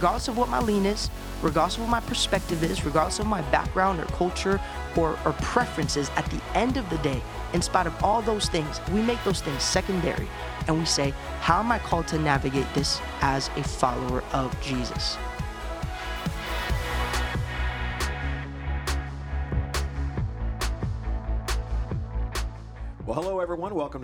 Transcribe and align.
regardless 0.00 0.28
of 0.28 0.38
what 0.38 0.48
my 0.48 0.58
lean 0.60 0.86
is, 0.86 1.10
regardless 1.42 1.76
of 1.76 1.82
what 1.82 1.90
my 1.90 2.00
perspective 2.00 2.64
is, 2.64 2.86
regardless 2.86 3.18
of 3.18 3.26
my 3.26 3.42
background 3.50 4.00
or 4.00 4.06
culture 4.06 4.58
or, 4.96 5.10
or 5.26 5.32
preferences, 5.42 6.10
at 6.16 6.24
the 6.30 6.40
end 6.54 6.78
of 6.78 6.88
the 6.88 6.96
day, 6.98 7.20
in 7.52 7.60
spite 7.60 7.86
of 7.86 7.92
all 8.02 8.22
those 8.22 8.48
things, 8.48 8.80
we 8.92 9.02
make 9.02 9.22
those 9.24 9.42
things 9.42 9.62
secondary 9.62 10.26
and 10.68 10.78
we 10.78 10.86
say, 10.86 11.12
How 11.40 11.58
am 11.58 11.70
I 11.70 11.78
called 11.80 12.08
to 12.08 12.18
navigate 12.18 12.72
this 12.72 12.98
as 13.20 13.48
a 13.56 13.62
follower 13.62 14.24
of 14.32 14.58
Jesus? 14.62 15.18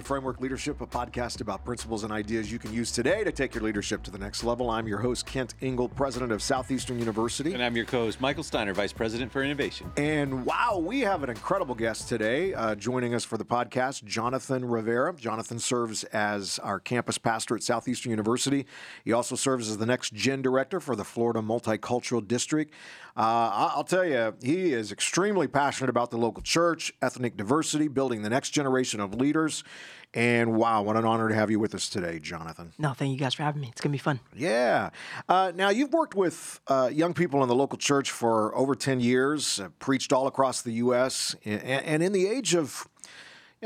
Framework 0.07 0.41
Leadership, 0.41 0.81
a 0.81 0.87
podcast 0.87 1.41
about 1.41 1.65
principles 1.65 2.05
and 2.05 2.13
ideas 2.13 2.53
you 2.53 2.61
can 2.61 2.73
use 2.73 2.93
today 2.93 3.25
to 3.25 3.33
take 3.33 3.57
your 3.57 3.65
leadership 3.65 4.05
to 4.05 4.11
the 4.13 4.19
next 4.19 4.45
level. 4.45 4.71
I'm 4.71 4.87
your 4.87 4.99
host, 4.99 5.27
Kent 5.27 5.55
Ingle, 5.61 5.89
president 5.89 6.31
of 6.31 6.41
Southeastern 6.41 7.01
University. 7.01 7.53
And 7.53 7.61
I'm 7.61 7.75
your 7.75 7.87
co 7.87 8.05
host, 8.05 8.21
Michael 8.21 8.45
Steiner, 8.45 8.73
vice 8.73 8.93
president 8.93 9.33
for 9.33 9.43
innovation. 9.43 9.91
And 9.97 10.47
wow, 10.47 10.79
we 10.81 11.01
have 11.01 11.25
an 11.25 11.31
incredible 11.31 11.75
guest 11.75 12.09
today 12.09 12.55
uh, 12.55 12.77
joining 12.77 13.17
us 13.17 13.25
for 13.25 13.37
the 13.37 13.45
podcast, 13.45 14.05
Jonathan 14.05 14.65
Rivera. 14.65 15.13
Jonathan 15.17 15.59
serves 15.59 16.05
as 16.05 16.61
our 16.61 16.79
campus 16.79 17.19
pastor 17.19 17.57
at 17.57 17.65
Southeastern 17.65 18.11
University. 18.11 18.65
He 19.05 19.13
also 19.13 19.35
serves 19.35 19.69
as 19.69 19.77
the 19.77 19.87
next 19.87 20.15
gen 20.15 20.41
director 20.41 20.79
for 20.79 20.95
the 20.95 21.05
Florida 21.05 21.41
Multicultural 21.41 22.27
District. 22.27 22.73
Uh, 23.17 23.73
I'll 23.75 23.83
tell 23.83 24.05
you, 24.05 24.35
he 24.41 24.73
is 24.73 24.93
extremely 24.93 25.49
passionate 25.49 25.89
about 25.89 26.13
the 26.13 26.19
local 26.19 26.43
church, 26.43 26.93
ethnic 27.03 27.37
diversity, 27.37 27.89
building 27.89 28.23
the 28.23 28.31
next 28.31 28.51
generation 28.51 29.01
of 29.01 29.15
leaders. 29.15 29.65
And 30.15 30.55
wow, 30.55 30.83
what 30.83 30.97
an 30.97 31.05
honor 31.05 31.29
to 31.29 31.35
have 31.35 31.51
you 31.51 31.61
with 31.61 31.75
us 31.75 31.89
today, 31.89 32.19
Jonathan. 32.19 32.73
No, 32.79 32.93
thank 32.93 33.13
you 33.13 33.19
guys 33.19 33.35
for 33.35 33.43
having 33.43 33.61
me. 33.61 33.69
It's 33.71 33.81
going 33.81 33.91
to 33.91 33.95
be 33.95 33.99
fun. 33.99 34.21
Yeah. 34.35 34.91
Uh, 35.29 35.53
now, 35.55 35.69
you've 35.69 35.93
worked 35.93 36.15
with 36.15 36.61
uh, 36.69 36.91
young 36.93 37.13
people 37.13 37.43
in 37.43 37.49
the 37.49 37.55
local 37.55 37.77
church 37.77 38.11
for 38.11 38.57
over 38.57 38.75
10 38.75 39.01
years, 39.01 39.61
uh, 39.61 39.69
preached 39.79 40.13
all 40.13 40.27
across 40.27 40.63
the 40.63 40.73
U.S., 40.73 41.37
and, 41.45 41.61
and 41.63 42.03
in 42.03 42.13
the 42.13 42.27
age 42.27 42.55
of 42.55 42.89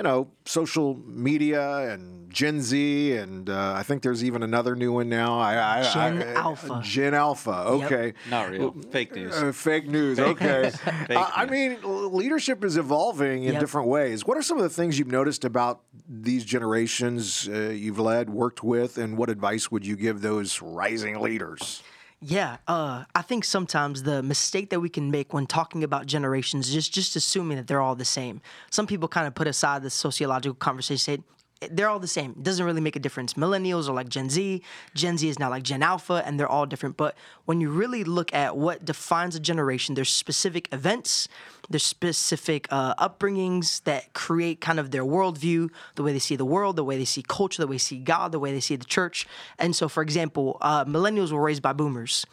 you 0.01 0.05
know, 0.05 0.31
social 0.47 0.97
media 1.05 1.91
and 1.91 2.31
Gen 2.31 2.63
Z, 2.63 3.13
and 3.19 3.51
uh, 3.51 3.75
I 3.77 3.83
think 3.83 4.03
there's 4.03 4.25
even 4.25 4.43
another 4.43 4.75
new 4.75 4.95
one 4.95 5.11
now. 5.11 5.39
I, 5.39 5.81
I, 5.81 5.93
Gen 5.93 6.23
I, 6.23 6.33
Alpha. 6.37 6.81
Gen 6.83 7.13
Alpha. 7.13 7.65
Okay. 7.67 8.07
Yep. 8.07 8.15
Not 8.31 8.51
real. 8.51 8.73
Fake 8.91 9.15
news. 9.15 9.35
Uh, 9.35 9.53
fake 9.53 9.87
news. 9.87 10.17
Fake 10.17 10.27
okay. 10.29 10.63
News. 10.63 10.77
Fake 11.07 11.19
uh, 11.19 11.31
I 11.37 11.45
mean, 11.45 11.77
leadership 11.85 12.65
is 12.65 12.79
evolving 12.79 13.45
in 13.45 13.53
yep. 13.53 13.61
different 13.61 13.89
ways. 13.89 14.25
What 14.25 14.39
are 14.39 14.43
some 14.43 14.57
of 14.57 14.63
the 14.63 14.71
things 14.71 14.99
you've 14.99 15.09
noticed 15.09 15.45
about 15.45 15.83
these 16.09 16.47
generations 16.47 17.47
uh, 17.47 17.69
you've 17.69 17.99
led, 17.99 18.31
worked 18.31 18.65
with, 18.65 18.97
and 18.97 19.19
what 19.19 19.29
advice 19.29 19.71
would 19.71 19.85
you 19.85 19.97
give 19.97 20.23
those 20.23 20.63
rising 20.63 21.21
leaders? 21.21 21.83
Yeah, 22.23 22.59
uh, 22.69 23.05
I 23.15 23.23
think 23.23 23.47
sometimes 23.47 24.03
the 24.03 24.23
mistake 24.23 24.69
that 24.71 24.81
we 24.81 24.91
can 24.91 25.11
make 25.11 25.33
when 25.33 25.47
talking 25.47 25.83
about 25.83 26.05
generations 26.05 26.69
is 26.69 26.75
just 26.75 26.93
just 26.93 27.17
assuming 27.17 27.57
that 27.57 27.67
they're 27.67 27.81
all 27.81 27.95
the 27.95 28.05
same. 28.05 28.43
Some 28.71 28.87
people 28.87 29.09
kind 29.09 29.27
of 29.27 29.35
put 29.35 29.47
aside 29.47 29.83
the 29.83 29.89
sociological 29.89 30.55
conversation, 30.55 30.99
say 30.99 31.23
they're 31.71 31.89
all 31.89 31.99
the 31.99 32.09
same. 32.09 32.31
It 32.33 32.43
doesn't 32.43 32.65
really 32.65 32.81
make 32.81 32.97
a 32.97 33.01
difference. 33.01 33.35
Millennials 33.35 33.89
are 33.89 33.93
like 33.93 34.09
Gen 34.09 34.31
Z, 34.31 34.63
Gen 34.95 35.19
Z 35.19 35.29
is 35.29 35.39
now 35.39 35.51
like 35.51 35.63
Gen 35.63 35.83
Alpha, 35.83 36.23
and 36.25 36.41
they're 36.41 36.49
all 36.49 36.65
different. 36.65 36.97
But 36.97 37.17
when 37.45 37.61
you 37.61 37.71
really 37.71 38.03
look 38.03 38.33
at 38.33 38.57
what 38.57 38.85
defines 38.85 39.37
a 39.37 39.41
generation, 39.41 39.95
there's 39.95 40.11
specific 40.11 40.69
events, 40.73 41.29
there's 41.69 41.85
specific 41.85 42.67
uh, 42.71 42.95
upbringings 42.95 43.83
that 43.85 44.13
create 44.15 44.61
kind 44.61 44.81
of 44.81 44.91
their 44.91 45.05
worldview, 45.05 45.71
the 45.97 46.03
way 46.03 46.13
they 46.13 46.19
see 46.19 46.37
the 46.37 46.47
world, 46.47 46.77
the 46.77 46.85
way 46.85 46.97
they 46.97 47.05
see 47.05 47.23
culture, 47.23 47.61
the 47.61 47.67
way 47.67 47.75
they 47.75 47.79
see 47.79 47.99
God, 47.99 48.33
the 48.33 48.39
way 48.39 48.53
they 48.53 48.61
see 48.61 48.77
the 48.77 48.85
church. 48.85 49.27
And 49.59 49.77
so, 49.77 49.89
for 49.89 50.03
example, 50.03 50.57
uh, 50.63 50.87
millennials 50.87 51.31
were 51.31 51.43
raised 51.43 51.63
by 51.63 51.75
boomers. 51.75 52.25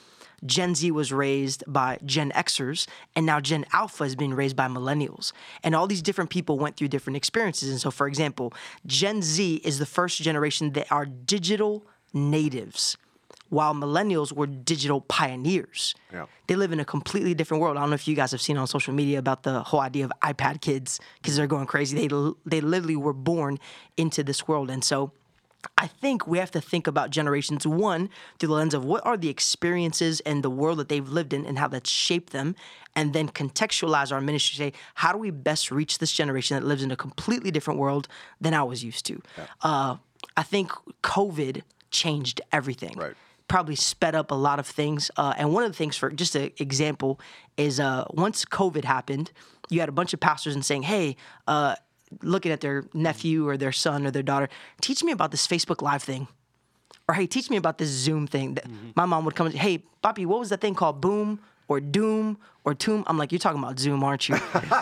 Gen 0.46 0.76
Z 0.76 0.92
was 0.92 1.12
raised 1.12 1.64
by 1.68 1.98
Gen 2.06 2.32
Xers, 2.32 2.88
and 3.16 3.26
now 3.26 3.40
Gen 3.40 3.66
Alpha 3.74 4.04
is 4.04 4.16
being 4.16 4.34
raised 4.34 4.56
by 4.56 4.68
millennials. 4.68 5.32
And 5.64 5.76
all 5.76 5.88
these 5.88 6.02
different 6.02 6.30
people 6.30 6.60
went 6.60 6.78
through 6.78 6.90
different 6.90 7.18
experiences. 7.18 7.70
And 7.70 7.82
so, 7.82 7.92
for 7.92 8.08
example, 8.08 8.54
Gen 8.86 9.22
Z 9.22 9.56
is 9.64 9.80
the 9.80 9.86
first 9.86 10.22
generation 10.22 10.74
that 10.74 10.92
are 10.92 11.06
digital 11.06 11.86
natives 12.14 12.98
while 13.50 13.74
millennials 13.74 14.34
were 14.34 14.48
digital 14.48 15.02
pioneers. 15.02 15.96
Yeah. 16.12 16.26
They 16.48 16.56
live 16.56 16.72
in 16.72 16.80
a 16.80 16.86
completely 16.86 17.34
different 17.34 17.62
world. 17.62 17.78
I 17.78 17.82
don't 17.82 17.90
know 17.90 17.96
if 17.96 18.08
you 18.08 18.16
guys 18.16 18.32
have 18.32 18.42
seen 18.42 18.58
on 18.58 18.68
social 18.68 18.94
media 18.94 19.20
about 19.20 19.44
the 19.44 19.64
whole 19.64 19.80
idea 19.80 20.06
of 20.06 20.12
iPad 20.22 20.62
kids 20.62 21.00
because 21.22 21.36
they're 21.36 21.48
going 21.48 21.66
crazy. 21.66 22.08
They 22.08 22.34
they 22.46 22.62
literally 22.62 22.96
were 22.96 23.14
born 23.14 23.60
into 23.96 24.24
this 24.24 24.48
world, 24.48 24.70
and 24.70 24.84
so 24.84 25.12
I 25.78 25.88
think 25.88 26.28
we 26.28 26.38
have 26.38 26.52
to 26.52 26.62
think 26.62 26.88
about 26.88 27.10
generations 27.10 27.66
one 27.66 28.10
through 28.38 28.48
the 28.48 28.56
lens 28.56 28.74
of 28.74 28.86
what 28.86 29.06
are 29.06 29.18
the 29.18 29.30
experiences 29.30 30.20
and 30.22 30.44
the 30.44 30.50
world 30.50 30.80
that 30.80 30.90
they've 30.90 31.08
lived 31.08 31.34
in 31.34 31.46
and 31.46 31.58
how 31.58 31.68
that's 31.68 31.90
shaped 31.90 32.32
them, 32.32 32.56
and 32.96 33.14
then 33.14 33.30
contextualize 33.30 34.12
our 34.12 34.22
ministry. 34.22 34.58
Say, 34.58 34.74
how 34.96 35.12
do 35.12 35.18
we 35.18 35.32
best 35.32 35.72
reach 35.72 35.98
this 35.98 36.12
generation 36.12 36.56
that 36.56 36.66
lives 36.66 36.84
in 36.84 36.92
a 36.92 36.96
completely 36.96 37.52
different 37.52 37.80
world 37.80 38.08
than 38.40 38.54
I 38.54 38.64
was 38.64 38.84
used 38.84 39.06
to? 39.08 39.22
Yeah. 39.38 39.46
Uh, 39.62 39.96
I 40.36 40.44
think 40.44 40.72
COVID 41.04 41.64
changed 41.92 42.42
everything. 42.52 42.94
Right. 42.96 43.14
Probably 43.48 43.76
sped 43.76 44.14
up 44.14 44.32
a 44.32 44.36
lot 44.36 44.60
of 44.60 44.68
things. 44.68 45.10
Uh, 45.16 45.34
and 45.38 45.54
one 45.54 45.64
of 45.64 45.72
the 45.72 45.78
things, 45.78 45.96
for 45.96 46.10
just 46.12 46.36
an 46.36 46.52
example, 46.58 47.20
is 47.56 47.80
uh, 47.80 48.06
once 48.12 48.46
COVID 48.46 48.84
happened, 48.84 49.32
you 49.70 49.80
had 49.80 49.90
a 49.90 49.94
bunch 49.94 50.14
of 50.14 50.20
pastors 50.20 50.54
and 50.54 50.66
saying, 50.66 50.84
"Hey, 50.84 51.16
uh, 51.48 51.76
looking 52.22 52.52
at 52.52 52.62
their 52.62 52.86
nephew 52.94 53.48
or 53.48 53.58
their 53.58 53.72
son 53.72 54.06
or 54.06 54.12
their 54.12 54.24
daughter, 54.24 54.50
teach 54.82 55.04
me 55.04 55.12
about 55.12 55.32
this 55.32 55.48
Facebook 55.48 55.82
Live 55.82 56.04
thing. 56.04 56.28
Or 57.08 57.16
hey, 57.16 57.28
teach 57.28 57.50
me 57.50 57.58
about 57.58 57.78
this 57.78 57.90
Zoom 57.90 58.28
thing. 58.28 58.56
Mm-hmm. 58.56 58.90
My 58.96 59.06
mom 59.06 59.24
would 59.26 59.36
come 59.36 59.48
and 59.48 59.56
say, 59.56 59.60
hey, 59.60 59.84
Bobby, 60.02 60.26
what 60.26 60.40
was 60.40 60.50
that 60.50 60.62
thing 60.62 60.76
called? 60.76 61.00
Boom 61.00 61.40
or 61.68 61.80
Doom 61.80 62.38
or 62.66 62.74
Tomb? 62.74 63.04
I'm 63.08 63.18
like, 63.18 63.32
you're 63.32 63.40
talking 63.40 63.62
about 63.62 63.80
Zoom, 63.80 64.04
aren't 64.04 64.28
you? 64.28 64.36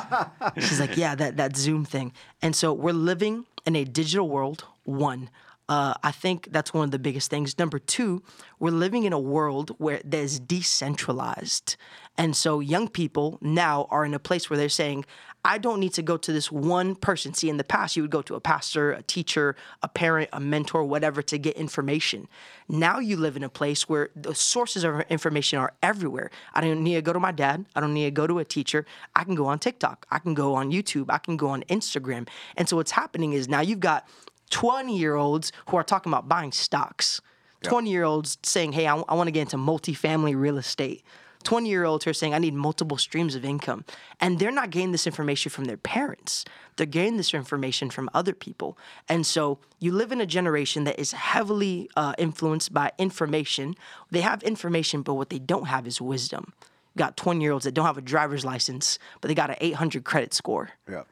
She's 0.57 0.79
like, 0.79 0.97
yeah, 0.97 1.13
that, 1.15 1.37
that 1.37 1.55
Zoom 1.55 1.85
thing. 1.85 2.13
And 2.41 2.55
so 2.55 2.73
we're 2.73 2.93
living 2.93 3.45
in 3.65 3.75
a 3.75 3.83
digital 3.83 4.27
world, 4.27 4.65
one. 4.83 5.29
Uh, 5.67 5.95
I 6.03 6.11
think 6.11 6.49
that's 6.51 6.73
one 6.73 6.85
of 6.85 6.91
the 6.91 6.99
biggest 6.99 7.29
things. 7.31 7.57
Number 7.57 7.79
two, 7.79 8.21
we're 8.59 8.71
living 8.71 9.03
in 9.03 9.13
a 9.13 9.19
world 9.19 9.71
where 9.79 9.99
there's 10.05 10.39
decentralized. 10.39 11.75
And 12.17 12.35
so 12.35 12.59
young 12.59 12.87
people 12.87 13.39
now 13.41 13.87
are 13.89 14.05
in 14.05 14.13
a 14.13 14.19
place 14.19 14.49
where 14.49 14.57
they're 14.57 14.69
saying, 14.69 15.05
I 15.43 15.59
don't 15.59 15.79
need 15.79 15.93
to 15.93 16.01
go 16.01 16.17
to 16.17 16.33
this 16.33 16.51
one 16.51 16.95
person. 16.95 17.35
See, 17.35 17.49
in 17.49 17.57
the 17.57 17.63
past, 17.63 17.95
you 17.95 18.01
would 18.01 18.09
go 18.09 18.23
to 18.23 18.33
a 18.33 18.39
pastor, 18.39 18.93
a 18.93 19.03
teacher, 19.03 19.55
a 19.83 19.87
parent, 19.87 20.29
a 20.33 20.39
mentor, 20.39 20.83
whatever 20.83 21.21
to 21.21 21.37
get 21.37 21.55
information. 21.55 22.27
Now 22.67 22.97
you 22.97 23.15
live 23.15 23.35
in 23.37 23.43
a 23.43 23.49
place 23.49 23.87
where 23.87 24.09
the 24.15 24.33
sources 24.33 24.83
of 24.83 25.01
information 25.09 25.59
are 25.59 25.73
everywhere. 25.83 26.31
I 26.55 26.61
don't 26.61 26.83
need 26.83 26.95
to 26.95 27.01
go 27.03 27.13
to 27.13 27.19
my 27.19 27.31
dad. 27.31 27.65
I 27.75 27.79
don't 27.79 27.93
need 27.93 28.05
to 28.05 28.11
go 28.11 28.25
to 28.25 28.39
a 28.39 28.45
teacher. 28.45 28.87
I 29.15 29.23
can 29.23 29.35
go 29.35 29.45
on 29.45 29.59
TikTok. 29.59 30.07
I 30.09 30.17
can 30.17 30.33
go 30.33 30.55
on 30.55 30.71
YouTube. 30.71 31.05
I 31.09 31.19
can 31.19 31.37
go 31.37 31.49
on 31.49 31.61
Instagram. 31.63 32.27
And 32.57 32.67
so 32.67 32.77
what's 32.77 32.91
happening 32.91 33.33
is 33.33 33.47
now 33.47 33.61
you've 33.61 33.79
got 33.79 34.07
20 34.49 34.97
year 34.97 35.15
olds 35.15 35.51
who 35.69 35.77
are 35.77 35.83
talking 35.83 36.11
about 36.11 36.27
buying 36.27 36.51
stocks. 36.51 37.21
20 37.63 37.89
year 37.89 38.03
olds 38.03 38.37
saying, 38.43 38.73
hey, 38.73 38.85
I, 38.85 38.91
w- 38.91 39.05
I 39.09 39.15
want 39.15 39.27
to 39.27 39.31
get 39.31 39.41
into 39.41 39.57
multifamily 39.57 40.39
real 40.39 40.57
estate. 40.57 41.03
20 41.43 41.69
year 41.69 41.83
olds 41.83 42.03
who 42.03 42.09
are 42.09 42.13
saying, 42.13 42.33
I 42.33 42.39
need 42.39 42.53
multiple 42.53 42.97
streams 42.97 43.35
of 43.35 43.45
income. 43.45 43.85
And 44.19 44.39
they're 44.39 44.51
not 44.51 44.71
getting 44.71 44.91
this 44.91 45.07
information 45.07 45.51
from 45.51 45.65
their 45.65 45.77
parents, 45.77 46.43
they're 46.75 46.85
getting 46.85 47.17
this 47.17 47.33
information 47.33 47.89
from 47.89 48.09
other 48.13 48.33
people. 48.33 48.77
And 49.07 49.25
so 49.25 49.59
you 49.79 49.93
live 49.93 50.11
in 50.11 50.19
a 50.19 50.25
generation 50.25 50.83
that 50.83 50.99
is 50.99 51.13
heavily 51.13 51.89
uh, 51.95 52.13
influenced 52.17 52.73
by 52.73 52.91
information. 52.97 53.75
They 54.11 54.21
have 54.21 54.43
information, 54.43 55.01
but 55.01 55.13
what 55.13 55.29
they 55.29 55.39
don't 55.39 55.67
have 55.67 55.87
is 55.87 56.01
wisdom. 56.01 56.53
You 56.95 56.99
got 56.99 57.15
20 57.17 57.41
year 57.41 57.51
olds 57.51 57.65
that 57.65 57.73
don't 57.73 57.85
have 57.85 57.97
a 57.97 58.01
driver's 58.01 58.43
license, 58.43 58.99
but 59.21 59.27
they 59.27 59.35
got 59.35 59.49
an 59.49 59.57
800 59.59 60.03
credit 60.03 60.33
score. 60.33 60.71
Yeah. 60.89 61.03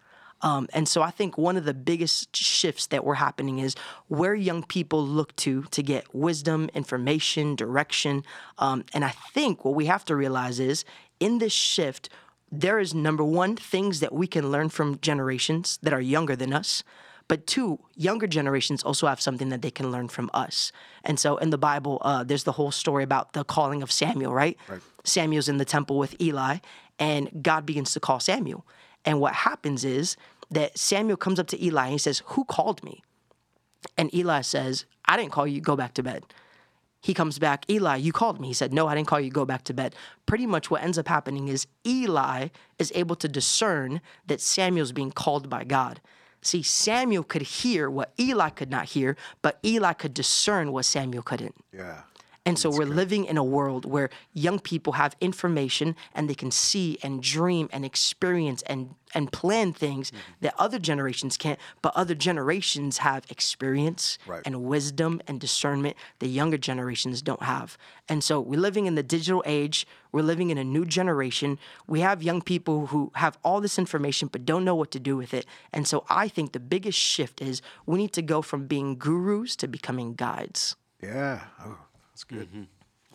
Um, 0.44 0.68
and 0.74 0.88
so 0.88 1.02
I 1.02 1.10
think 1.10 1.38
one 1.38 1.58
of 1.58 1.64
the 1.64 1.74
biggest 1.74 2.36
shifts 2.36 2.88
that 2.88 3.04
were 3.04 3.16
happening 3.16 3.60
is 3.60 3.76
where 4.10 4.36
young 4.36 4.62
people 4.62 5.04
look 5.04 5.36
to 5.38 5.64
to 5.72 5.82
get 5.82 6.14
wisdom, 6.14 6.70
information, 6.74 7.56
direction. 7.56 8.24
Um, 8.60 8.84
and 8.94 9.04
I 9.06 9.14
think 9.34 9.66
what 9.66 9.74
we 9.74 9.86
have 9.86 10.06
to 10.06 10.16
realize 10.16 10.60
is 10.60 10.84
in 11.20 11.40
this 11.40 11.54
shift, 11.54 12.10
there 12.52 12.78
is 12.78 12.94
number 12.94 13.24
one, 13.24 13.56
things 13.56 14.02
that 14.02 14.14
we 14.14 14.28
can 14.28 14.52
learn 14.52 14.70
from 14.70 15.00
generations 15.00 15.80
that 15.82 15.94
are 15.94 16.02
younger 16.02 16.36
than 16.36 16.54
us. 16.54 16.84
But 17.30 17.48
two, 17.48 17.80
younger 17.96 18.28
generations 18.28 18.84
also 18.84 19.08
have 19.08 19.22
something 19.22 19.50
that 19.50 19.62
they 19.62 19.72
can 19.72 19.92
learn 19.92 20.10
from 20.10 20.30
us. 20.34 20.74
And 21.06 21.18
so 21.18 21.38
in 21.38 21.52
the 21.52 21.58
Bible, 21.58 22.00
uh, 22.02 22.26
there's 22.26 22.44
the 22.44 22.52
whole 22.52 22.72
story 22.72 23.04
about 23.04 23.32
the 23.32 23.46
calling 23.46 23.82
of 23.82 23.92
Samuel, 23.92 24.34
right? 24.34 24.58
right? 24.68 24.82
Samuel's 25.06 25.48
in 25.48 25.58
the 25.58 25.66
temple 25.66 25.98
with 25.98 26.20
Eli, 26.22 26.58
and 27.00 27.30
God 27.42 27.66
begins 27.66 27.94
to 27.94 28.02
call 28.02 28.20
Samuel. 28.20 28.66
And 29.06 29.20
what 29.20 29.34
happens 29.34 29.84
is 29.84 30.18
that 30.52 30.78
Samuel 30.78 31.18
comes 31.18 31.40
up 31.40 31.48
to 31.48 31.64
Eli 31.64 31.84
and 31.84 31.92
he 31.94 31.98
says, 31.98 32.22
Who 32.28 32.46
called 32.46 32.84
me? 32.84 33.02
And 33.98 34.14
Eli 34.14 34.42
says, 34.42 34.86
I 35.06 35.18
didn't 35.18 35.32
call 35.32 35.48
you, 35.48 35.62
go 35.62 35.76
back 35.76 35.94
to 35.96 36.04
bed. 36.04 36.24
He 37.02 37.14
comes 37.14 37.38
back, 37.38 37.70
Eli, 37.70 37.98
you 37.98 38.14
called 38.14 38.40
me. 38.40 38.48
He 38.48 38.54
said, 38.54 38.74
No, 38.74 38.88
I 38.88 38.96
didn't 38.96 39.08
call 39.08 39.20
you, 39.20 39.30
go 39.30 39.46
back 39.46 39.64
to 39.66 39.74
bed. 39.74 39.96
Pretty 40.26 40.46
much 40.46 40.72
what 40.72 40.82
ends 40.82 40.98
up 40.98 41.08
happening 41.08 41.50
is 41.50 41.68
Eli 41.86 42.48
is 42.80 42.92
able 42.96 43.18
to 43.18 43.28
discern 43.28 44.00
that 44.28 44.40
Samuel's 44.40 44.94
being 44.94 45.12
called 45.12 45.50
by 45.50 45.66
God. 45.66 46.00
See, 46.42 46.62
Samuel 46.62 47.24
could 47.24 47.42
hear 47.42 47.90
what 47.90 48.14
Eli 48.20 48.50
could 48.50 48.70
not 48.70 48.86
hear, 48.86 49.16
but 49.42 49.60
Eli 49.66 49.94
could 49.94 50.14
discern 50.14 50.72
what 50.72 50.86
Samuel 50.86 51.24
couldn't. 51.24 51.56
Yeah. 51.74 52.02
And 52.46 52.60
so 52.60 52.70
we're 52.70 52.86
living 52.86 53.24
in 53.24 53.38
a 53.38 53.44
world 53.44 53.86
where 53.86 54.10
young 54.34 54.60
people 54.60 54.94
have 54.94 55.16
information 55.22 55.96
and 56.14 56.30
they 56.30 56.36
can 56.36 56.52
see 56.52 56.98
and 57.02 57.24
dream 57.24 57.70
and 57.72 57.86
experience 57.86 58.62
and 58.64 58.96
and 59.16 59.32
plan 59.32 59.72
things 59.74 60.10
Mm-hmm. 60.12 60.20
that 60.42 60.54
other 60.58 60.80
generations 60.80 61.38
can't, 61.38 61.60
but 61.84 61.96
other 61.96 62.16
generations 62.16 62.98
have 62.98 63.24
experience 63.30 64.18
Right. 64.28 64.42
and 64.46 64.64
wisdom 64.64 65.22
and 65.28 65.40
discernment 65.40 65.96
that 66.20 66.28
younger 66.30 66.58
generations 66.58 67.22
don't 67.22 67.44
have. 67.44 67.78
And 68.10 68.24
so 68.24 68.42
we're 68.42 68.60
living 68.60 68.88
in 68.88 68.96
the 68.96 69.04
digital 69.04 69.44
age. 69.46 69.86
We're 70.12 70.24
living 70.24 70.50
in 70.50 70.58
a 70.58 70.64
new 70.64 70.84
generation. 70.86 71.60
We 71.88 72.00
have 72.02 72.24
young 72.24 72.42
people 72.42 72.88
who 72.88 73.12
have 73.16 73.38
all 73.44 73.62
this 73.62 73.78
information 73.80 74.28
but 74.32 74.46
don't 74.46 74.66
know 74.66 74.76
what 74.76 74.92
to 74.92 75.00
do 75.00 75.16
with 75.16 75.34
it. 75.34 75.46
And 75.72 75.88
so 75.88 76.04
I 76.10 76.28
think 76.28 76.52
the 76.52 76.60
biggest 76.60 76.98
shift 77.00 77.42
is 77.42 77.62
we 77.86 77.98
need 78.00 78.14
to 78.14 78.22
go 78.24 78.42
from 78.42 78.66
being 78.68 78.98
gurus 78.98 79.56
to 79.58 79.68
becoming 79.68 80.16
guides. 80.16 80.76
Yeah. 81.02 81.42
Oh, 81.64 81.78
that's 82.14 82.24
good. 82.24 82.48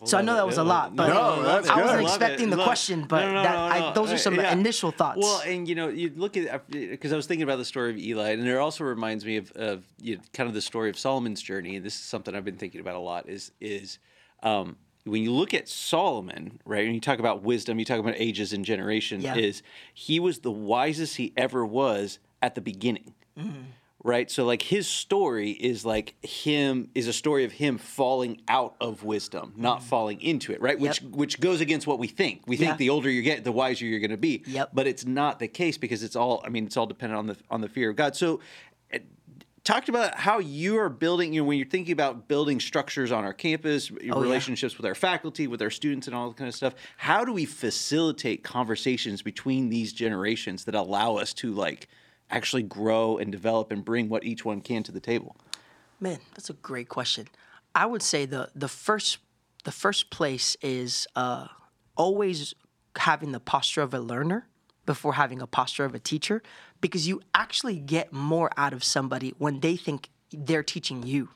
So 0.05 0.17
I 0.17 0.21
know 0.21 0.35
that 0.35 0.45
was 0.45 0.57
a 0.57 0.63
lot, 0.63 0.95
but 0.95 1.09
No, 1.09 1.43
that's 1.43 1.67
I 1.69 1.75
good. 1.75 1.81
wasn't 1.83 2.03
Love 2.03 2.15
expecting 2.21 2.49
the 2.49 2.55
Look, 2.55 2.65
question, 2.65 3.03
but 3.03 3.19
no, 3.21 3.33
no, 3.33 3.43
that, 3.43 3.53
no, 3.53 3.59
I, 3.59 3.79
no. 3.79 3.93
those 3.93 4.13
are 4.13 4.17
some 4.17 4.39
Uh, 4.39 4.43
yeah. 4.43 4.53
initial 4.53 4.91
thoughts. 4.91 5.19
Well, 5.21 5.41
and 5.45 5.67
you 5.67 5.75
know, 5.75 5.89
you 5.89 6.13
look 6.15 6.37
at 6.37 6.69
because 6.71 7.11
I 7.11 7.17
was 7.17 7.25
thinking 7.27 7.43
about 7.43 7.57
the 7.57 7.65
story 7.65 7.91
of 7.91 7.97
Eli, 7.97 8.29
and 8.29 8.47
it 8.47 8.55
also 8.55 8.85
reminds 8.85 9.25
me 9.25 9.35
of, 9.35 9.51
of 9.53 9.83
you 10.01 10.15
know, 10.15 10.21
kind 10.33 10.47
of 10.47 10.53
the 10.53 10.61
story 10.61 10.89
of 10.89 10.97
Solomon's 10.97 11.41
journey. 11.41 11.75
And 11.75 11.85
this 11.85 11.95
is 11.95 12.01
something 12.01 12.33
I've 12.33 12.45
been 12.45 12.55
thinking 12.55 12.79
about 12.79 12.95
a 12.95 12.99
lot. 12.99 13.27
Is 13.27 13.51
is 13.59 13.99
um, 14.41 14.77
when 15.03 15.21
you 15.21 15.33
look 15.33 15.53
at 15.53 15.67
Solomon, 15.67 16.61
right? 16.63 16.85
And 16.85 16.95
you 16.95 17.01
talk 17.01 17.19
about 17.19 17.43
wisdom, 17.43 17.77
you 17.77 17.83
talk 17.83 17.99
about 17.99 18.13
ages 18.17 18.53
and 18.53 18.63
generation. 18.63 19.19
Yeah. 19.19 19.35
Is 19.35 19.63
he 19.93 20.21
was 20.21 20.39
the 20.39 20.51
wisest 20.51 21.17
he 21.17 21.33
ever 21.35 21.65
was 21.65 22.19
at 22.41 22.55
the 22.55 22.61
beginning. 22.61 23.15
Mm-hmm. 23.37 23.63
Right, 24.01 24.31
so 24.31 24.45
like 24.45 24.61
his 24.61 24.87
story 24.87 25.51
is 25.51 25.83
like 25.83 26.15
him 26.25 26.89
is 26.95 27.09
a 27.09 27.13
story 27.13 27.43
of 27.43 27.51
him 27.51 27.77
falling 27.77 28.39
out 28.47 28.75
of 28.79 29.03
wisdom, 29.03 29.51
not 29.57 29.83
falling 29.83 30.21
into 30.21 30.53
it. 30.53 30.61
Right, 30.61 30.79
which 30.79 31.01
Mm-hmm. 31.01 31.07
Yep. 31.09 31.15
which 31.17 31.39
goes 31.41 31.59
against 31.59 31.85
what 31.85 31.99
we 31.99 32.07
think. 32.07 32.43
We 32.47 32.55
think 32.55 32.69
Yeah. 32.71 32.77
the 32.77 32.89
older 32.91 33.09
you 33.09 33.21
get, 33.21 33.43
the 33.43 33.51
wiser 33.51 33.85
you're 33.85 33.99
going 33.99 34.11
to 34.11 34.17
be. 34.17 34.43
Yep. 34.47 34.69
But 34.73 34.87
it's 34.87 35.05
not 35.05 35.39
the 35.39 35.49
case 35.49 35.77
because 35.77 36.01
it's 36.01 36.15
all. 36.15 36.41
I 36.45 36.49
mean, 36.49 36.65
it's 36.65 36.77
all 36.77 36.85
dependent 36.87 37.19
on 37.19 37.27
the 37.27 37.35
on 37.51 37.59
the 37.59 37.67
fear 37.67 37.89
of 37.89 37.97
God. 37.97 38.15
So, 38.15 38.39
uh, 38.93 38.99
talked 39.65 39.89
about 39.89 40.15
how 40.15 40.39
you 40.39 40.79
are 40.79 40.87
building. 40.87 41.33
You 41.33 41.41
know, 41.41 41.47
when 41.49 41.57
you're 41.57 41.67
thinking 41.67 41.91
about 41.91 42.29
building 42.29 42.61
structures 42.61 43.11
on 43.11 43.25
our 43.25 43.33
campus, 43.33 43.91
Oh, 43.91 43.97
yeah. 44.01 44.13
relationships 44.17 44.77
with 44.77 44.85
our 44.85 44.95
faculty, 44.95 45.45
with 45.47 45.61
our 45.61 45.69
students, 45.69 46.07
and 46.07 46.15
all 46.15 46.29
that 46.29 46.37
kind 46.37 46.47
of 46.47 46.55
stuff. 46.55 46.73
How 46.95 47.25
do 47.25 47.33
we 47.33 47.43
facilitate 47.43 48.45
conversations 48.45 49.21
between 49.21 49.67
these 49.67 49.91
generations 49.91 50.63
that 50.63 50.73
allow 50.75 51.17
us 51.17 51.33
to 51.33 51.51
like 51.51 51.89
actually 52.29 52.63
grow 52.63 53.17
and 53.17 53.31
develop 53.31 53.71
and 53.71 53.83
bring 53.83 54.09
what 54.09 54.23
each 54.23 54.45
one 54.45 54.61
can 54.61 54.83
to 54.83 54.91
the 54.91 54.99
table? 54.99 55.35
Man, 55.99 56.19
that's 56.33 56.49
a 56.49 56.53
great 56.53 56.89
question. 56.89 57.27
I 57.75 57.85
would 57.85 58.01
say 58.01 58.25
the 58.25 58.49
the 58.55 58.67
first 58.67 59.19
the 59.63 59.71
first 59.71 60.09
place 60.09 60.55
is 60.61 61.07
uh, 61.15 61.47
always 61.95 62.53
having 62.95 63.31
the 63.31 63.39
posture 63.39 63.81
of 63.81 63.93
a 63.93 63.99
learner 63.99 64.47
before 64.85 65.13
having 65.13 65.41
a 65.41 65.47
posture 65.47 65.85
of 65.85 65.93
a 65.93 65.99
teacher, 65.99 66.41
because 66.81 67.07
you 67.07 67.21
actually 67.35 67.79
get 67.79 68.11
more 68.11 68.49
out 68.57 68.73
of 68.73 68.83
somebody 68.83 69.33
when 69.37 69.59
they 69.59 69.75
think 69.75 70.09
they're 70.31 70.63
teaching 70.63 71.03
you. 71.03 71.29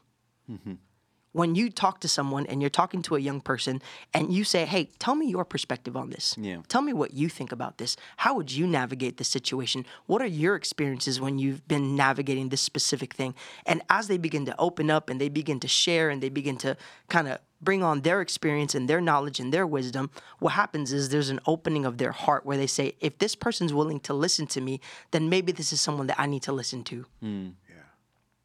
When 1.34 1.56
you 1.56 1.70
talk 1.70 2.00
to 2.02 2.08
someone 2.08 2.46
and 2.46 2.62
you're 2.62 2.70
talking 2.70 3.02
to 3.04 3.16
a 3.16 3.20
young 3.20 3.42
person 3.42 3.82
and 4.14 4.34
you 4.34 4.44
say, 4.44 4.66
"Hey, 4.66 4.90
tell 5.00 5.16
me 5.16 5.28
your 5.28 5.44
perspective 5.44 5.98
on 5.98 6.10
this. 6.10 6.36
Yeah. 6.40 6.58
Tell 6.68 6.82
me 6.82 6.94
what 6.94 7.14
you 7.14 7.28
think 7.28 7.52
about 7.52 7.78
this. 7.78 7.98
How 8.18 8.36
would 8.36 8.52
you 8.52 8.66
navigate 8.68 9.18
this 9.18 9.28
situation? 9.28 9.86
What 10.06 10.22
are 10.22 10.28
your 10.44 10.56
experiences 10.56 11.20
when 11.20 11.40
you've 11.40 11.68
been 11.68 11.96
navigating 11.96 12.50
this 12.50 12.62
specific 12.62 13.14
thing? 13.14 13.34
And 13.66 13.82
as 13.90 14.08
they 14.08 14.18
begin 14.18 14.46
to 14.46 14.56
open 14.60 14.90
up 14.90 15.10
and 15.10 15.20
they 15.20 15.30
begin 15.30 15.60
to 15.62 15.68
share 15.68 16.10
and 16.10 16.22
they 16.22 16.30
begin 16.30 16.58
to 16.58 16.78
kind 17.10 17.28
of 17.28 17.40
bring 17.62 17.82
on 17.82 18.02
their 18.02 18.22
experience 18.22 18.76
and 18.76 18.90
their 18.90 19.02
knowledge 19.02 19.40
and 19.40 19.54
their 19.54 19.66
wisdom, 19.66 20.10
what 20.40 20.54
happens 20.54 20.92
is 20.94 21.10
there's 21.10 21.30
an 21.30 21.40
opening 21.46 21.86
of 21.86 21.98
their 21.98 22.12
heart 22.12 22.46
where 22.46 22.58
they 22.58 22.68
say, 22.68 22.94
if 23.00 23.18
this 23.20 23.36
person's 23.36 23.74
willing 23.74 24.00
to 24.02 24.14
listen 24.14 24.46
to 24.48 24.62
me, 24.62 24.80
then 25.12 25.30
maybe 25.30 25.52
this 25.52 25.72
is 25.74 25.80
someone 25.82 26.08
that 26.08 26.20
I 26.20 26.26
need 26.26 26.44
to 26.44 26.54
listen 26.54 26.84
to. 26.86 27.06
Hmm. 27.22 27.48
Yeah. 27.70 27.76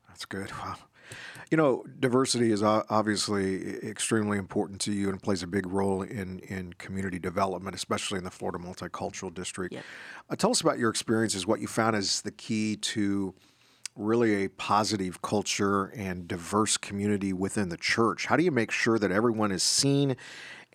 That's 0.08 0.25
good. 0.25 0.50
Wow. 0.62 0.76
You 1.50 1.56
know, 1.56 1.85
diversity 1.99 2.53
is 2.53 2.62
obviously 2.62 3.79
extremely 3.79 4.37
important 4.37 4.81
to 4.83 4.93
you 4.93 5.09
and 5.09 5.23
plays 5.23 5.43
a 5.43 5.47
big 5.47 5.67
role 5.67 6.03
in, 6.03 6.41
in 6.41 6.75
community 6.75 7.19
development, 7.19 7.75
especially 7.75 8.19
in 8.19 8.25
the 8.25 8.31
Florida 8.31 8.59
Multicultural 8.59 9.33
District. 9.33 9.73
Yep. 9.73 9.85
Uh, 10.29 10.37
tell 10.37 10.50
us 10.50 10.61
about 10.61 10.79
your 10.79 10.91
experiences, 10.91 11.47
what 11.47 11.61
you 11.61 11.67
found 11.67 11.97
is 11.97 12.21
the 12.21 12.31
key 12.31 12.77
to 12.77 13.35
really 13.97 14.45
a 14.45 14.49
positive 14.50 15.23
culture 15.23 15.87
and 15.97 16.29
diverse 16.29 16.77
community 16.77 17.33
within 17.33 17.71
the 17.71 17.79
church. 17.79 18.27
How 18.27 18.37
do 18.37 18.45
you 18.45 18.53
make 18.53 18.71
sure 18.71 18.99
that 18.99 19.11
everyone 19.11 19.50
is 19.50 19.62
seen 19.62 20.17